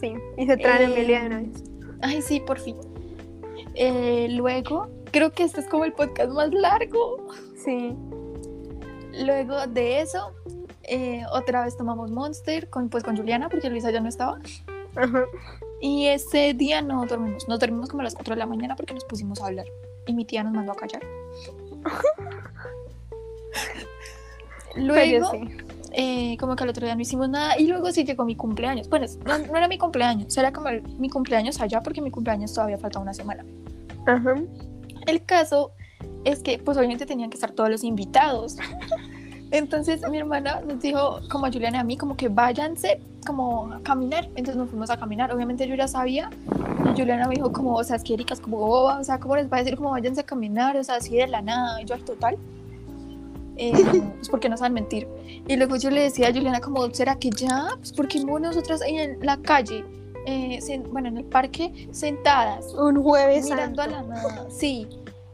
[0.00, 0.14] Sí.
[0.36, 1.64] Y se traen Eh, Amelia de una vez.
[2.00, 2.76] Ay, sí, por fin.
[3.74, 7.28] Eh, luego, creo que este es como el podcast más largo.
[7.64, 7.94] Sí.
[9.24, 10.32] Luego de eso,
[10.84, 14.38] eh, otra vez tomamos Monster con, pues, con Juliana, porque Luisa ya no estaba.
[14.96, 15.24] Ajá.
[15.80, 18.94] Y ese día no dormimos, nos dormimos como a las 4 de la mañana porque
[18.94, 19.66] nos pusimos a hablar.
[20.06, 21.02] Y mi tía nos mandó a callar.
[24.76, 25.48] Luego, sí.
[25.92, 28.88] eh, como que al otro día no hicimos nada y luego sí llegó mi cumpleaños.
[28.88, 32.52] Bueno, no, no era mi cumpleaños, era como el- mi cumpleaños allá porque mi cumpleaños
[32.54, 33.44] todavía falta una semana.
[34.06, 34.34] Ajá.
[35.06, 35.72] El caso
[36.24, 38.56] es que pues obviamente tenían que estar todos los invitados.
[39.50, 43.72] Entonces mi hermana nos dijo, como a Juliana y a mí, como que váyanse como
[43.72, 44.24] a caminar.
[44.36, 45.32] Entonces nos fuimos a caminar.
[45.32, 46.30] Obviamente yo ya sabía.
[46.84, 49.18] Y Juliana me dijo como, o sea, es que Erika es como boba, o sea,
[49.18, 50.76] ¿cómo les va a decir como váyanse a caminar?
[50.76, 51.80] O sea, así de la nada.
[51.80, 52.36] Y yo al total.
[53.56, 53.72] Eh,
[54.16, 55.08] pues porque no saben mentir.
[55.46, 57.68] Y luego yo le decía a Juliana como, ¿será que ya?
[57.78, 59.84] Pues porque no nosotras ahí en la calle,
[60.26, 63.96] eh, bueno, en el parque, sentadas Un jueves mirando santo.
[63.96, 64.46] a la nada.
[64.50, 64.86] Sí.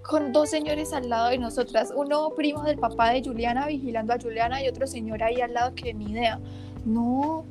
[0.09, 4.19] Con dos señores al lado de nosotras, uno primo del papá de Juliana vigilando a
[4.21, 6.39] Juliana y otro señor ahí al lado que ni idea.
[6.85, 7.45] No.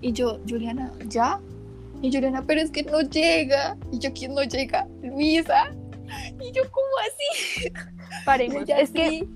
[0.00, 1.38] Y yo, Juliana, ¿ya?
[2.02, 3.76] Y Juliana, pero es que no llega.
[3.92, 4.86] Y yo, ¿quién no llega?
[5.02, 5.70] Luisa.
[6.40, 7.68] Y yo, ¿cómo así?
[8.24, 8.64] Paremos.
[8.66, 9.26] Ya es que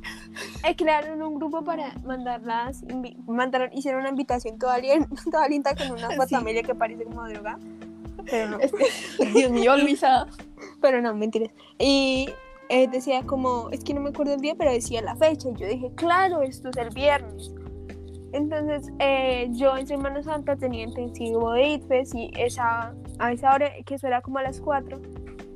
[0.65, 2.83] eh, crearon un grupo para mandarlas,
[3.27, 6.17] mandaron, hicieron una invitación toda, lien- toda linda con una Sí.
[6.17, 7.59] fotomelia que parece como droga.
[8.31, 8.59] Pero no,
[9.35, 10.27] Dios mío, Luisa.
[10.83, 11.51] pero no, mentiras.
[11.79, 12.29] Y
[12.69, 15.49] eh, decía como, es que no me acuerdo el día, pero decía la fecha.
[15.51, 17.53] Y yo dije, claro, esto es el viernes.
[18.33, 23.71] Entonces, eh, yo en Semana Santa tenía intensivo de ITFES y esa, a esa hora,
[23.87, 24.99] que eso era como a las 4,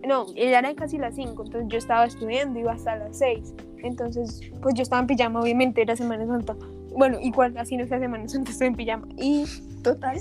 [0.06, 3.54] no, ya eran casi las 5, entonces yo estaba estudiando, iba hasta las 6.
[3.82, 6.56] Entonces, pues yo estaba en pijama, obviamente era Semana Santa.
[6.96, 9.06] Bueno, igual, así no sea Semana Santa, estoy en pijama.
[9.16, 9.44] Y,
[9.82, 10.18] Total.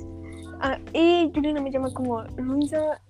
[0.62, 3.01] Ah, y Juliana me llama como, Luisa,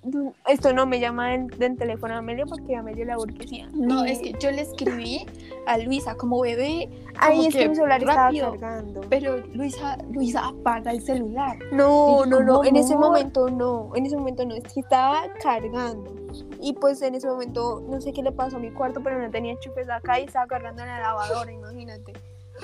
[0.47, 3.69] esto no, me llama en, en teléfono a Amelia porque Amelia la burguesía.
[3.73, 5.25] No, Y- es que yo le escribí
[5.67, 6.89] a Luisa como bebé,
[7.19, 8.53] Ahí es que que mi celular rápido.
[8.55, 9.01] estaba cargando.
[9.09, 11.57] pero Luisa, Luisa apaga el celular.
[11.71, 13.01] No, no, no, ¿cómo en ese no?
[13.01, 16.15] momento no, en ese momento no, es que estaba cargando.
[16.61, 19.29] Y pues en ese momento no sé qué le pasó a mi cuarto, pero no
[19.29, 22.13] tenía chupes acá y estaba cargando en la lavadora, imagínate.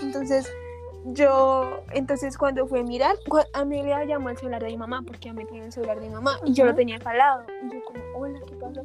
[0.01, 0.47] Entonces,
[1.13, 5.29] yo, entonces cuando fui a mirar, cua- Amelia llamó al celular de mi mamá, porque
[5.29, 7.43] Amelia tenía el celular de mi mamá, y yo lo tenía acá al lado.
[7.63, 8.81] Y yo como, hola, ¿qué pasó?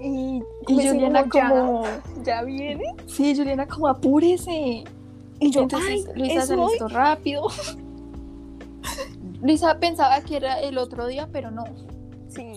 [0.00, 1.84] Y, Y Juliana como, como,
[2.24, 2.84] ¿ya, viene.
[3.06, 4.84] sí, Juliana como apúrese.
[5.38, 6.60] Y yo, Entonces "Ay, Luisa ¿es se hoy?".
[6.62, 7.46] alistó rápido.
[9.42, 11.64] Luisa pensaba que era el otro día, pero no.
[12.28, 12.52] Sí.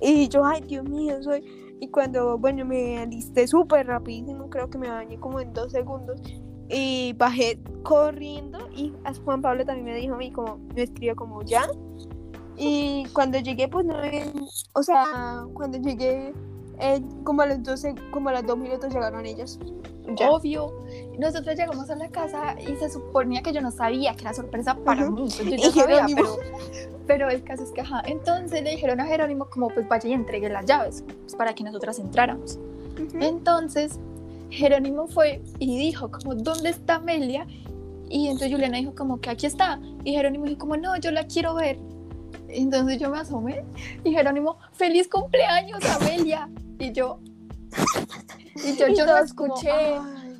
[0.00, 1.42] Y yo, ay, Dios mío, soy.
[1.80, 6.20] Y cuando, bueno, me alisté súper rapidísimo, creo que me bañé como en dos segundos.
[6.68, 8.58] Y bajé corriendo.
[8.74, 8.92] Y
[9.24, 11.68] Juan Pablo también me dijo a mí, como, me escribió como ya.
[12.56, 13.94] Y cuando llegué, pues no,
[14.72, 16.34] o sea, cuando llegué,
[16.80, 19.58] eh, como a los 12, como a los dos minutos llegaron ellas.
[20.16, 20.30] Ya.
[20.30, 20.72] Obvio.
[21.18, 24.74] Nosotros llegamos a la casa y se suponía que yo no sabía que era sorpresa
[24.74, 25.12] para Ujú.
[25.12, 25.22] mí.
[25.22, 26.36] Entonces yo Y ya sabía, pero,
[27.06, 28.02] pero el caso es que, ajá.
[28.06, 31.62] Entonces le dijeron a Jerónimo como, pues vaya y entregue las llaves, pues, para que
[31.62, 32.58] nosotras entráramos.
[32.94, 33.18] Ujú.
[33.20, 34.00] Entonces,
[34.50, 37.46] Jerónimo fue y dijo como, ¿dónde está Amelia?
[38.08, 39.80] Y entonces Juliana dijo como que aquí está.
[40.04, 41.78] Y Jerónimo dijo como, no, yo la quiero ver.
[42.48, 43.64] Entonces yo me asomé
[44.04, 46.48] y Jerónimo, feliz cumpleaños, Amelia.
[46.78, 47.20] Y yo,
[48.56, 49.70] y yo, Y yo como, escuché.
[49.70, 50.38] "Ay".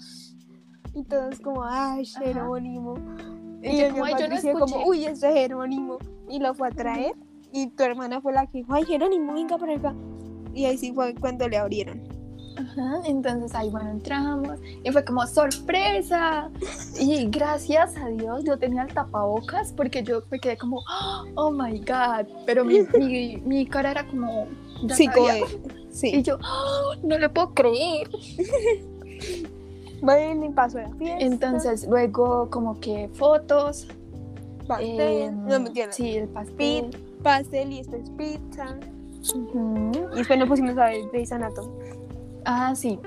[0.95, 2.05] Y todos como, ay.
[2.07, 2.95] Jerónimo.
[3.63, 4.85] Y yo como, "Ay, yo no como, escuché".
[4.89, 5.99] uy, ese Jerónimo.
[6.31, 7.13] Y lo fue a traer.
[7.53, 9.95] Y tu hermana fue la que dijo, ay, Jerónimo, venga para acá.
[10.55, 12.03] Y ahí sí fue cuando le abrieron.
[12.79, 16.51] Ajá, entonces ahí bueno, entramos y fue como sorpresa.
[17.01, 20.83] Y gracias a Dios yo tenía el tapabocas porque yo me quedé como,
[21.35, 22.27] oh my god.
[22.47, 24.47] Pero mi, mi, mi cara era como,
[24.85, 25.45] ya Sí, sabía.
[26.03, 28.09] Y yo, "Oh, no le puedo creer.
[30.01, 31.25] Bueno, y pasó la fiesta.
[31.25, 33.89] Entonces luego como que fotos.
[34.69, 35.01] pastel.
[35.01, 35.91] eh, no, mentira.
[35.91, 36.91] Sí, el pastel.
[37.21, 38.77] Pastel y después pizza.
[40.13, 41.98] Y después nos pusimos a ver Grey's Anatomy.
[42.51, 42.99] Ah, sí.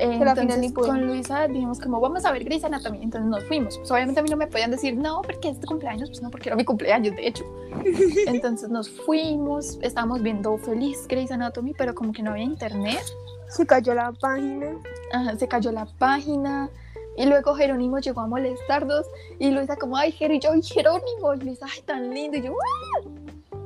[0.00, 3.44] Eh, Pero entonces ni con Luisa dijimos como vamos a ver Grey's Anatomy, entonces nos
[3.44, 3.78] fuimos.
[3.78, 6.30] Pues obviamente a mí no me podían decir no porque es tu cumpleaños, pues no
[6.30, 7.44] porque era mi cumpleaños de hecho.
[8.26, 13.04] Entonces nos fuimos, estábamos viendo feliz Grey's Anatomy, pero como que no había internet,
[13.48, 14.76] Se cayó la página.
[15.12, 16.68] Ajá, se cayó la página
[17.16, 19.06] y luego Jerónimo llegó a molestarnos
[19.38, 22.54] y Luisa como ay Jero y yo Jerónimo y Luisa ay tan lindo y yo
[22.54, 23.08] "Ah".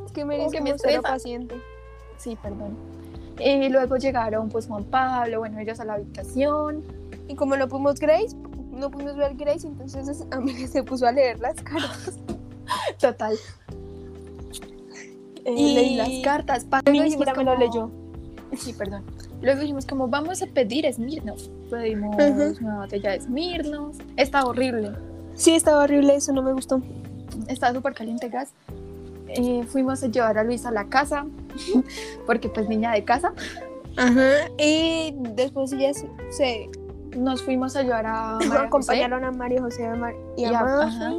[0.05, 1.55] Es que me que me paciente.
[2.19, 2.96] sí perdón.
[3.39, 6.83] Y luego llegaron pues Juan Pablo, bueno ellos a la habitación.
[7.29, 8.35] Y como no pudimos Grace,
[8.73, 12.19] no pudimos ver Grace, entonces Amelia se puso a leer las cartas.
[13.01, 13.35] Total.
[15.45, 16.65] Eh, Y- leí las cartas.
[16.65, 17.91] Pa- A mí luego ni siquiera me lo como- leyó.
[18.57, 19.05] Sí, perdón.
[19.43, 21.49] Luego dijimos como vamos a pedir Smirnoff.
[21.71, 22.65] Pedimos Ujú.
[22.65, 23.99] una botella de Smirnoff.
[24.17, 24.93] Está horrible.
[25.35, 26.81] Sí, estaba horrible, eso no me gustó.
[27.49, 28.53] Está súper caliente gas.
[29.29, 31.27] Eh, fuimos a llevar a Luisa a la casa.
[32.27, 33.33] Porque pues niña de casa.
[33.97, 34.51] Ajá.
[34.59, 36.71] Y después ellas se
[37.17, 38.67] Nos fuimos a llevar a María José.
[38.67, 41.15] acompañaron a María José a Mar- y a Y a-.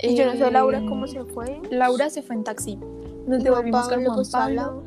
[0.00, 1.60] Y yo no sé Laura Eh, cómo se fue.
[1.70, 2.78] Laura se fue en taxi.
[3.26, 4.82] Nos devolvimos con Juan Pablo.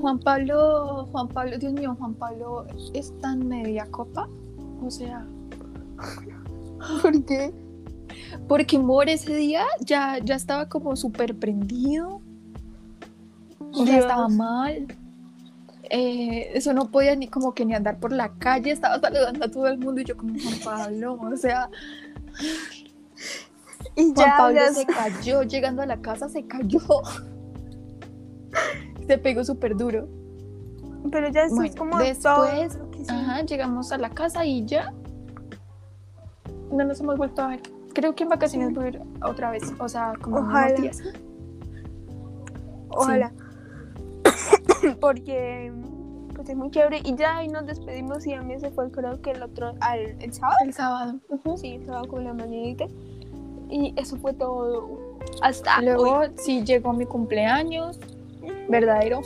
[0.00, 4.28] Juan Pablo, Juan Pablo, Dios mío, Juan Pablo es tan media copa.
[4.82, 5.24] O sea,
[7.02, 7.52] ¿Por qué?
[8.46, 12.20] Porque More ese día ya, ya estaba como súper prendido.
[13.72, 13.96] Ya Dios.
[13.96, 14.86] estaba mal.
[15.90, 19.48] Eh, eso no podía ni como que ni andar por la calle, estaba saludando a
[19.48, 21.70] todo el mundo y yo como Juan Pablo, o sea,
[23.96, 26.80] Y Juan ya, Pablo ya se cayó, llegando a la casa se cayó.
[29.06, 30.08] Se pegó súper duro.
[31.10, 32.46] Pero ya es Bueno, como después, todo.
[33.08, 34.92] Ajá, llegamos a la casa y ya
[36.70, 37.62] no nos hemos vuelto a ver.
[37.98, 40.68] Creo que en vacaciones voy a ir otra vez, o sea, como Ojalá.
[40.68, 41.02] unos días.
[42.90, 43.32] Ojalá.
[45.00, 45.72] Porque
[46.32, 47.00] pues es muy chévere.
[47.04, 50.14] Y ya ahí nos despedimos y a mí se fue creo que el otro, al,
[50.22, 50.56] el sábado.
[50.64, 51.18] El sábado.
[51.56, 52.86] Sí, el sábado con la mañanita.
[53.68, 55.18] Y eso fue todo.
[55.42, 56.28] Hasta Luego, hoy.
[56.36, 57.98] sí, llegó mi cumpleaños,
[58.68, 59.22] verdadero.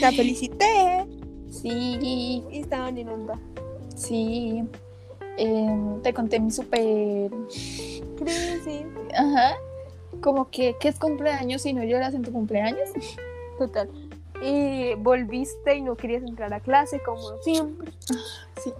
[0.00, 1.06] La felicité.
[1.50, 3.38] Sí, Y estaban en onda.
[3.94, 4.64] sí.
[5.36, 7.30] Em, te conté mi súper.
[8.18, 8.86] Crisis.
[9.14, 9.54] Ajá.
[10.20, 12.90] Como que, ¿qué es cumpleaños si no lloras en tu cumpleaños?
[13.58, 13.88] Total.
[14.42, 17.92] Y volviste y no querías entrar a clase como siempre.
[18.62, 18.72] Sí.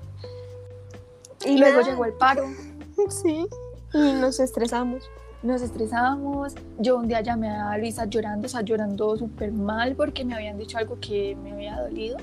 [1.46, 2.44] Y luego llegó el paro.
[3.08, 3.46] Sí.
[3.94, 5.08] Y nos estresamos.
[5.42, 6.54] Nos estresábamos.
[6.78, 10.58] Yo un día llamé a Luisa llorando, o sea, llorando súper mal porque me habían
[10.58, 12.18] dicho algo que me había dolido.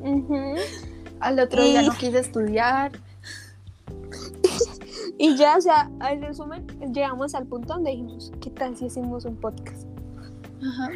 [0.00, 0.54] Ujú.
[1.20, 2.92] Al otro día no quise estudiar.
[5.22, 9.26] Y ya, o sea, en resumen, llegamos al punto donde dijimos, ¿qué tal si hacemos
[9.26, 9.86] un podcast?
[10.66, 10.88] Ajá.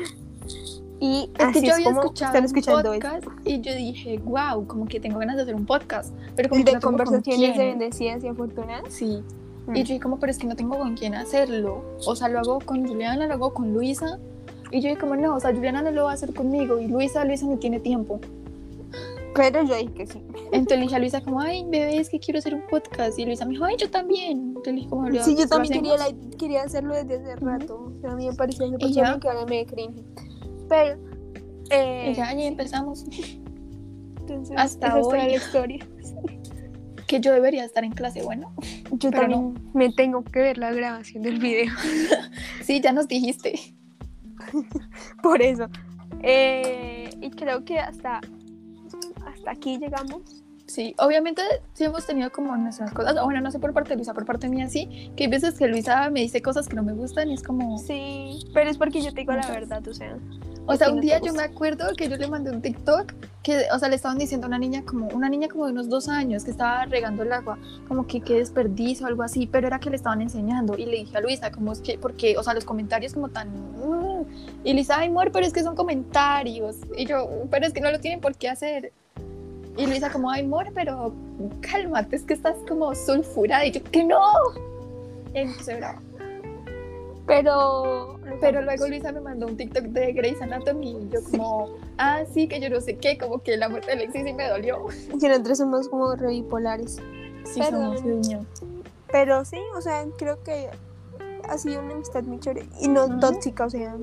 [0.98, 3.10] Y Es así que yo es como escuchado están un escuchando esto.
[3.10, 6.14] podcast y yo dije, wow, como que tengo ganas de hacer un podcast.
[6.36, 8.94] Pero como El que de no tengo con conversaciones de bendecidas y afortunadas.
[8.94, 9.22] Sí.
[9.66, 9.76] Mm.
[9.76, 11.84] Y yo dije, como, pero es que no tengo con quién hacerlo.
[12.06, 14.18] O sea, lo hago con Juliana, lo hago con Luisa.
[14.70, 16.80] Y yo dije, como, no, o sea, Juliana no lo va a hacer conmigo.
[16.80, 18.20] Y Luisa, Luisa no tiene tiempo.
[19.34, 20.22] Pero yo dije que sí.
[20.52, 23.18] Entonces le dije a Luisa, como, ay, bebé, es que quiero hacer un podcast.
[23.18, 24.38] Y Luisa me dijo, ay, yo también.
[24.48, 27.92] Entonces le dije, como, Sí, yo ¿lo también quería, la- quería hacerlo desde hace rato.
[28.00, 29.18] Sea, a mí me parecía súper ¿Y ya?
[29.18, 30.02] que ahora me cringe.
[30.68, 30.98] Pero,
[31.70, 33.04] eh, Y ya, y empezamos.
[34.20, 35.18] entonces, hasta esa es hoy.
[35.18, 35.86] la historia.
[37.06, 38.54] Que yo debería estar en clase, bueno.
[38.92, 41.70] Yo Pero también me tengo que ver la grabación del video.
[42.62, 43.52] Sí, ya nos dijiste.
[45.22, 45.68] Por eso.
[46.22, 48.20] Eh, y creo que hasta,
[49.44, 50.22] hasta aquí llegamos.
[50.66, 51.42] Sí, obviamente
[51.74, 54.48] sí hemos tenido como nuestras cosas, bueno, no sé por parte de Luisa, por parte
[54.48, 57.34] mía sí, que hay veces que Luisa me dice cosas que no me gustan y
[57.34, 60.16] es como, Sí, pero es porque yo te digo la verdad, o sea.
[60.64, 63.78] o sea, un día yo me acuerdo que yo le mandé un TikTok que, o
[63.78, 66.44] sea, le estaban diciendo a una niña como, una niña como de unos dos años
[66.44, 69.96] que estaba regando el agua, como que qué desperdicio algo así, pero era que le
[69.96, 73.12] estaban enseñando y le dije a Luisa, como es que, porque, o sea, los comentarios
[73.12, 74.24] como tan, "Mm",
[74.64, 77.90] y Luisa, ay, amor, pero es que son comentarios, y yo, pero es que no
[77.90, 78.94] lo tienen por qué hacer.
[79.76, 81.12] Y Luisa como, ay, amor, pero
[81.60, 83.66] cálmate, es que estás como sulfurada.
[83.66, 84.20] Y yo, que no.
[85.34, 85.44] Y
[85.74, 86.00] brava.
[87.26, 88.18] Pero.
[88.40, 92.48] Pero luego Luisa me mandó un TikTok de Grey's Anatomy y yo como, ah, sí,
[92.48, 94.86] que yo no sé qué, como que la muerte de Alexis sí me dolió.
[94.90, 97.00] Si nosotros somos como re bipolares.
[97.44, 97.98] Sí, Perdón.
[97.98, 98.40] somos, mío.
[99.10, 100.68] Pero sí, o sea, creo que
[101.48, 102.66] ha sido una amistad muy chévere.
[102.80, 103.96] Y no tóxica, o sea.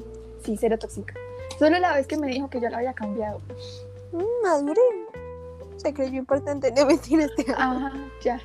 [0.44, 1.14] Sí, cero tóxica.
[1.60, 3.40] Solo la vez que me dijo que yo la había cambiado.
[4.12, 4.82] mm, Madure.
[5.82, 7.88] Se creyó importante, no mentiras, te amo.
[7.88, 8.40] Ah, ya.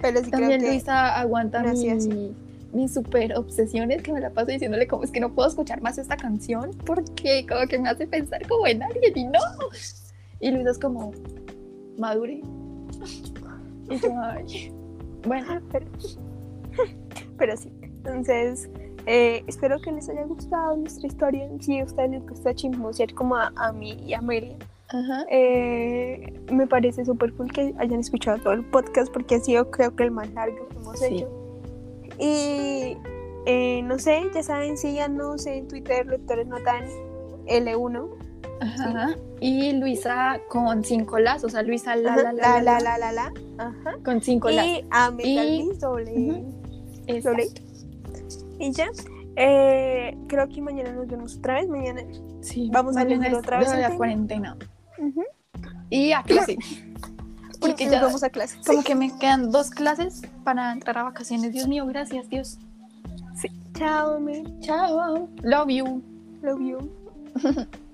[0.00, 0.76] Pero sí También creo que.
[0.76, 2.06] Luisa aguanta Gracias.
[2.06, 2.34] mi,
[2.72, 5.98] mis super obsesiones que me la paso diciéndole como es que no puedo escuchar más
[5.98, 9.40] esta canción porque como que me hace pensar como en alguien y no.
[10.40, 11.12] Y Luisa es como,
[11.98, 12.40] madure.
[13.90, 14.72] Y yo, ay.
[15.26, 15.86] Bueno, Pero,
[17.36, 17.70] pero sí.
[17.82, 18.68] Entonces,
[19.06, 21.48] eh, espero que les haya gustado nuestra historia.
[21.60, 24.56] Si a ustedes les gusta chismosear como a, a mí y a Amelia,
[24.92, 25.24] ajá.
[25.30, 29.94] eh, me parece súper cool que hayan escuchado todo el podcast porque ha sido creo
[29.96, 31.04] que el más largo que hemos Sí.
[31.16, 31.28] hecho.
[32.18, 32.96] Y
[33.46, 36.84] eh, no sé, ya saben, síganos en Twitter, Lectores Notan
[37.46, 38.08] L1.
[38.60, 39.16] Ajá.
[39.40, 43.12] Y Luisa con cinco las, o sea, Luisa la Ajá, la la, la, la, la,
[43.12, 43.32] la.
[43.58, 43.96] Ajá.
[44.04, 44.64] con cinco las.
[44.64, 46.44] Y Amelia Y- doble.
[47.22, 47.48] Doble.
[48.60, 48.88] Y ya.
[49.34, 51.68] Eh, creo que mañana nos vemos otra vez.
[51.68, 52.02] Mañana.
[52.42, 54.56] Sí, Vamos a mañana otra vez de la tema.
[55.90, 56.56] Y a clase.
[57.60, 58.58] Porque ya vamos a clase.
[58.66, 61.52] como que me quedan dos clases para entrar a vacaciones.
[61.52, 62.58] Dios mío, gracias, Dios.
[63.74, 64.44] Chao, me.
[64.60, 65.28] Chao.
[65.42, 66.02] Love you.
[66.42, 66.90] Love you.